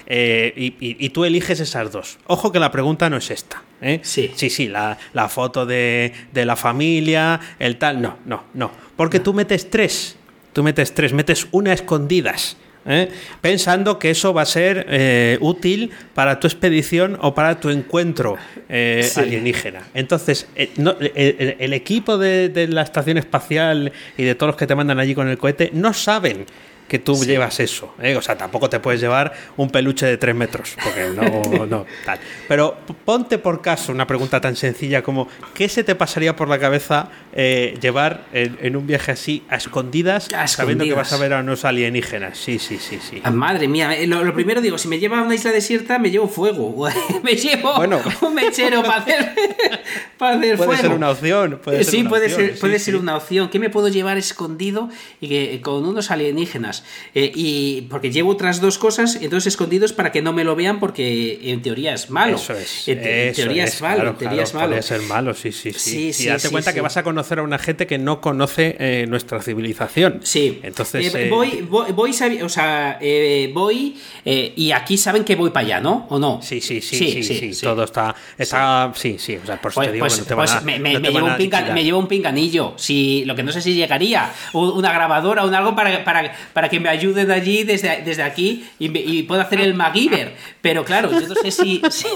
[0.07, 2.17] Y, tú eliges esas dos.
[2.27, 3.63] Ojo que la pregunta no es esta.
[3.81, 3.99] ¿eh?
[4.03, 4.31] Sí.
[4.35, 4.97] Sí, sí, la,
[5.29, 8.01] foto de, la familia, el tal.
[8.01, 8.71] No, no, no.
[8.95, 10.17] Porque tú metes tres.
[10.53, 12.57] Tú metes tres, metes una escondidas.
[12.87, 13.09] ¿eh?
[13.41, 18.37] pensando que eso va a ser eh, útil para tu expedición o para tu encuentro
[18.69, 19.87] alienígena.
[19.95, 24.99] Entonces, el, equipo de, de, la estación espacial y de todos los que te mandan
[24.99, 26.45] allí con el cohete no saben
[26.87, 27.93] que tú llevas eso.
[28.01, 28.15] ¿eh?
[28.15, 32.19] O sea, tampoco te puedes llevar un peluche de tres metros, porque no, no, tal.
[32.47, 36.59] Pero ponte por caso una pregunta tan sencilla como ¿qué se te pasaría por la
[36.59, 41.41] cabeza eh, llevar en, un viaje así a escondidas, sabiendo que vas a ver a
[41.41, 42.37] unos alienígenas?
[42.37, 43.19] Sí, sí, sí, sí.
[43.25, 46.11] Ah, madre mía, eh, lo, primero digo, si me lleva a una isla desierta, me
[46.11, 46.87] llevo fuego.
[47.23, 47.73] me llevo
[48.21, 49.35] un mechero para hacer,
[50.17, 51.59] para hacer puede ser una opción.
[51.61, 53.49] Puede sí, puede, ser, puede ser una opción.
[53.49, 56.85] ¿Qué me puedo llevar escondido y que, con unos alienígenas?
[57.15, 60.79] Eh, y porque llevo otras dos cosas, entonces escondidos para que no me lo vean
[60.79, 62.37] porque en teoría es malo.
[62.37, 62.87] Eso es.
[62.87, 64.11] En, teoría es, malo.
[64.11, 64.69] en teoría es malo.
[64.69, 66.11] Puede ser malo, sí, sí, sí.
[66.17, 69.05] y date cuenta que vas a conocer conocer a una gente que no conoce eh,
[69.07, 70.19] nuestra civilización.
[70.23, 70.59] Sí.
[70.61, 71.13] Entonces.
[71.15, 72.11] Eh, voy, voy, voy,
[72.41, 76.05] o sea, eh, voy y aquí saben que voy para allá, ¿no?
[76.09, 76.39] ¿O no?
[76.41, 78.15] Sí, sí, sí, sí, sí, todo está.
[78.37, 79.17] está sí.
[79.17, 80.99] sí, o sea, por eso pues, te digo pues, que no te pues me, me,
[80.99, 82.73] me, llevo un pinga, me, llevo un pinganillo.
[82.77, 86.69] Si, lo que no sé si llegaría, una grabadora o un algo para, para, para
[86.69, 90.35] que me ayuden allí desde, desde aquí y, y pueda hacer el MacGyver.
[90.61, 92.07] Pero claro, yo no sé si, si,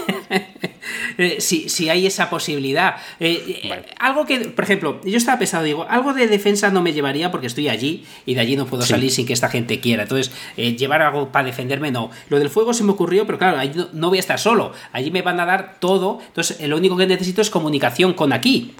[1.38, 2.96] si, hay esa posibilidad.
[3.18, 7.30] Eh, algo que, por ejemplo, yo estaba pensando, digo, algo de defensa no me llevaría
[7.30, 10.04] porque estoy allí y de allí no puedo salir sin que esta gente quiera.
[10.04, 12.10] Entonces, eh, llevar algo para defenderme no.
[12.28, 14.72] Lo del fuego se me ocurrió, pero claro, allí no, voy a estar solo.
[14.92, 16.20] Allí me van a dar todo.
[16.26, 18.74] Entonces, lo único que necesito es comunicación con aquí.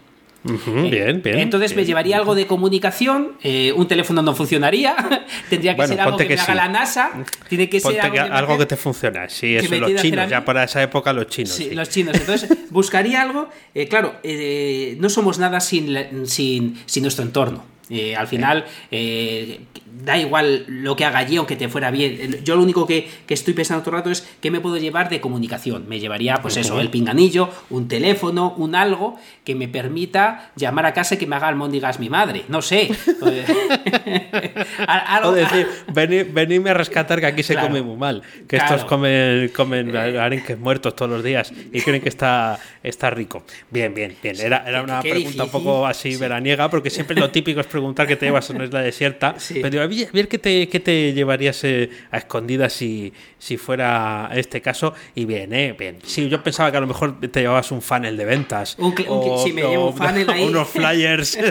[0.45, 1.39] Bien, bien.
[1.39, 4.97] Entonces me llevaría algo de comunicación, eh, un teléfono no funcionaría,
[5.51, 7.11] tendría que ser algo que, me haga la NASA,
[7.49, 11.13] tiene que ser algo, que, te funciona, sí, eso los chinos, ya para esa época
[11.13, 11.53] los chinos.
[11.53, 12.15] Sí, los chinos.
[12.17, 17.65] Entonces buscaría algo, eh, claro, eh, no somos nada sin, sin, sin nuestro entorno.
[17.91, 19.61] Eh, al final, eh,
[20.05, 22.43] da igual lo que haga allí, aunque te fuera bien.
[22.45, 25.21] Yo lo único que, estoy pensando todo el rato es qué me puedo llevar de
[25.21, 25.89] comunicación.
[25.89, 30.93] Me llevaría, pues eso, el pinganillo, un teléfono, un algo que me permita llamar a
[30.93, 32.45] casa y que me haga almóndigas mi madre.
[32.49, 32.91] No sé.
[35.25, 38.23] o decir, venidme a rescatar que aquí se come muy mal.
[38.49, 43.45] Que estos comen, comen arenques muertos todos los días y creen que está, está rico.
[43.71, 44.37] Bien, bien, bien.
[44.41, 48.17] Era, era una pregunta un poco así veraniega, porque siempre lo típico es preguntar qué
[48.17, 49.35] te llevas a una isla desierta.
[49.61, 54.61] Pero a ver qué te, qué te llevarías eh, a escondidas si, si fuera este
[54.61, 54.95] caso.
[55.15, 55.75] Y bien, ¿eh?
[55.79, 55.99] Bien.
[56.05, 58.77] Sí, yo pensaba que a lo mejor te llevabas un funnel de ventas.
[58.79, 58.95] Un,
[59.43, 60.45] si me llevo un funnel ahí.
[60.45, 61.39] Unos flyers.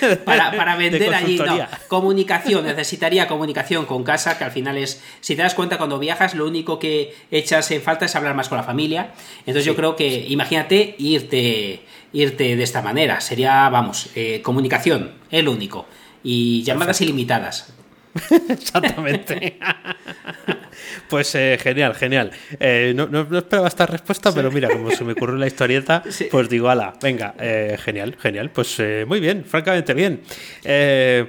[0.24, 1.38] para, para, vender allí.
[1.38, 5.98] No, comunicación, necesitaría comunicación con casa, que al final es, si te das cuenta, cuando
[5.98, 9.12] viajas, lo único que echas en falta es hablar más con la familia.
[9.40, 11.82] Entonces yo creo que, imagínate irte
[12.12, 13.20] irte de esta manera.
[13.20, 15.86] Sería, vamos, eh, comunicación, el único.
[16.22, 17.72] Y llamadas ilimitadas.
[18.48, 19.58] Exactamente.
[21.08, 22.30] pues eh, genial, genial.
[22.60, 26.48] Eh, no, no, esperaba esta respuesta, pero mira, como se me ocurrió la historieta, pues
[26.48, 27.34] digo, ala, venga,
[27.78, 28.50] genial, genial.
[28.50, 30.22] Pues muy bien, francamente bien.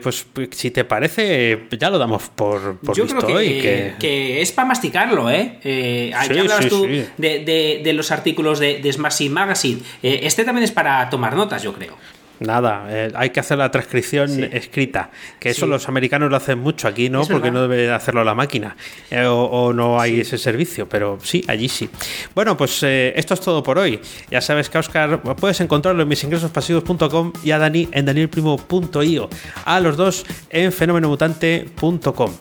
[0.02, 4.42] Pues, pues, si te parece, ya lo damos por, por Yo creo que, que...
[4.42, 6.12] es para masticarlo, ¿eh?
[6.16, 9.82] aquí hablabas tú de, de, los artículos de, de Smashing Magazine.
[10.02, 11.98] este también es para tomar notas, yo creo.
[12.40, 16.88] Nada, eh, hay que hacer la transcripción escrita, que eso los americanos lo hacen mucho
[16.88, 17.26] aquí, ¿no?
[17.26, 18.76] Porque no debe hacerlo la máquina
[19.12, 21.90] eh, o, no hay ese servicio, pero sí, allí sí.
[22.36, 24.00] Bueno, pues eh, esto es todo por hoy.
[24.30, 29.30] Ya sabes que Oscar puedes encontrarlo en misingresospasivos.com y a Dani en danielprimo.io,
[29.66, 32.32] a los dos en fenomenomutante.com.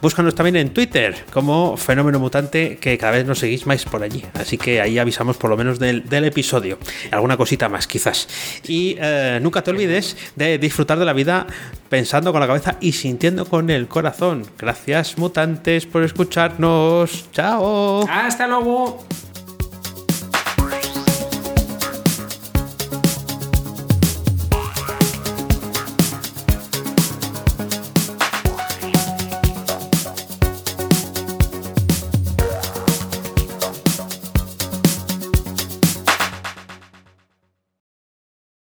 [0.00, 4.24] Búscanos también en Twitter como Fenómeno Mutante, que cada vez nos seguís más por allí.
[4.32, 6.78] Así que ahí avisamos por lo menos del, episodio.
[7.10, 8.26] Alguna cosita más, quizás.
[8.66, 8.96] Y
[9.40, 11.46] nunca te olvides de disfrutar de la vida
[11.88, 14.44] pensando con la cabeza y sintiendo con el corazón.
[14.58, 17.30] Gracias, mutantes, por escucharnos.
[17.32, 18.06] Chao.
[18.08, 19.04] Hasta luego.